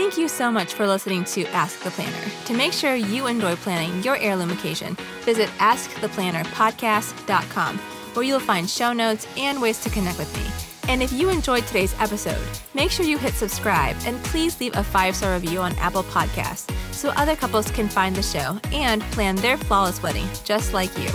Thank 0.00 0.16
you 0.16 0.28
so 0.28 0.50
much 0.50 0.72
for 0.72 0.86
listening 0.86 1.24
to 1.24 1.44
Ask 1.48 1.82
the 1.82 1.90
Planner. 1.90 2.30
To 2.46 2.54
make 2.54 2.72
sure 2.72 2.94
you 2.94 3.26
enjoy 3.26 3.54
planning 3.56 4.02
your 4.02 4.16
heirloom 4.16 4.50
occasion, 4.50 4.96
visit 5.26 5.50
AskThePlannerPodcast.com, 5.58 7.78
where 7.78 8.24
you'll 8.24 8.40
find 8.40 8.66
show 8.68 8.92
notes 8.94 9.28
and 9.36 9.60
ways 9.60 9.78
to 9.82 9.90
connect 9.90 10.18
with 10.18 10.34
me. 10.38 10.44
And 10.90 11.02
if 11.02 11.12
you 11.12 11.28
enjoyed 11.28 11.66
today's 11.66 11.94
episode, 12.00 12.40
make 12.72 12.90
sure 12.90 13.04
you 13.04 13.18
hit 13.18 13.34
subscribe 13.34 13.94
and 14.06 14.24
please 14.24 14.58
leave 14.58 14.74
a 14.74 14.82
five 14.82 15.14
star 15.14 15.34
review 15.34 15.60
on 15.60 15.76
Apple 15.76 16.04
Podcasts 16.04 16.74
so 16.94 17.10
other 17.10 17.36
couples 17.36 17.70
can 17.70 17.86
find 17.86 18.16
the 18.16 18.22
show 18.22 18.58
and 18.72 19.02
plan 19.12 19.36
their 19.36 19.58
flawless 19.58 20.02
wedding 20.02 20.30
just 20.44 20.72
like 20.72 20.96
you. 20.96 21.10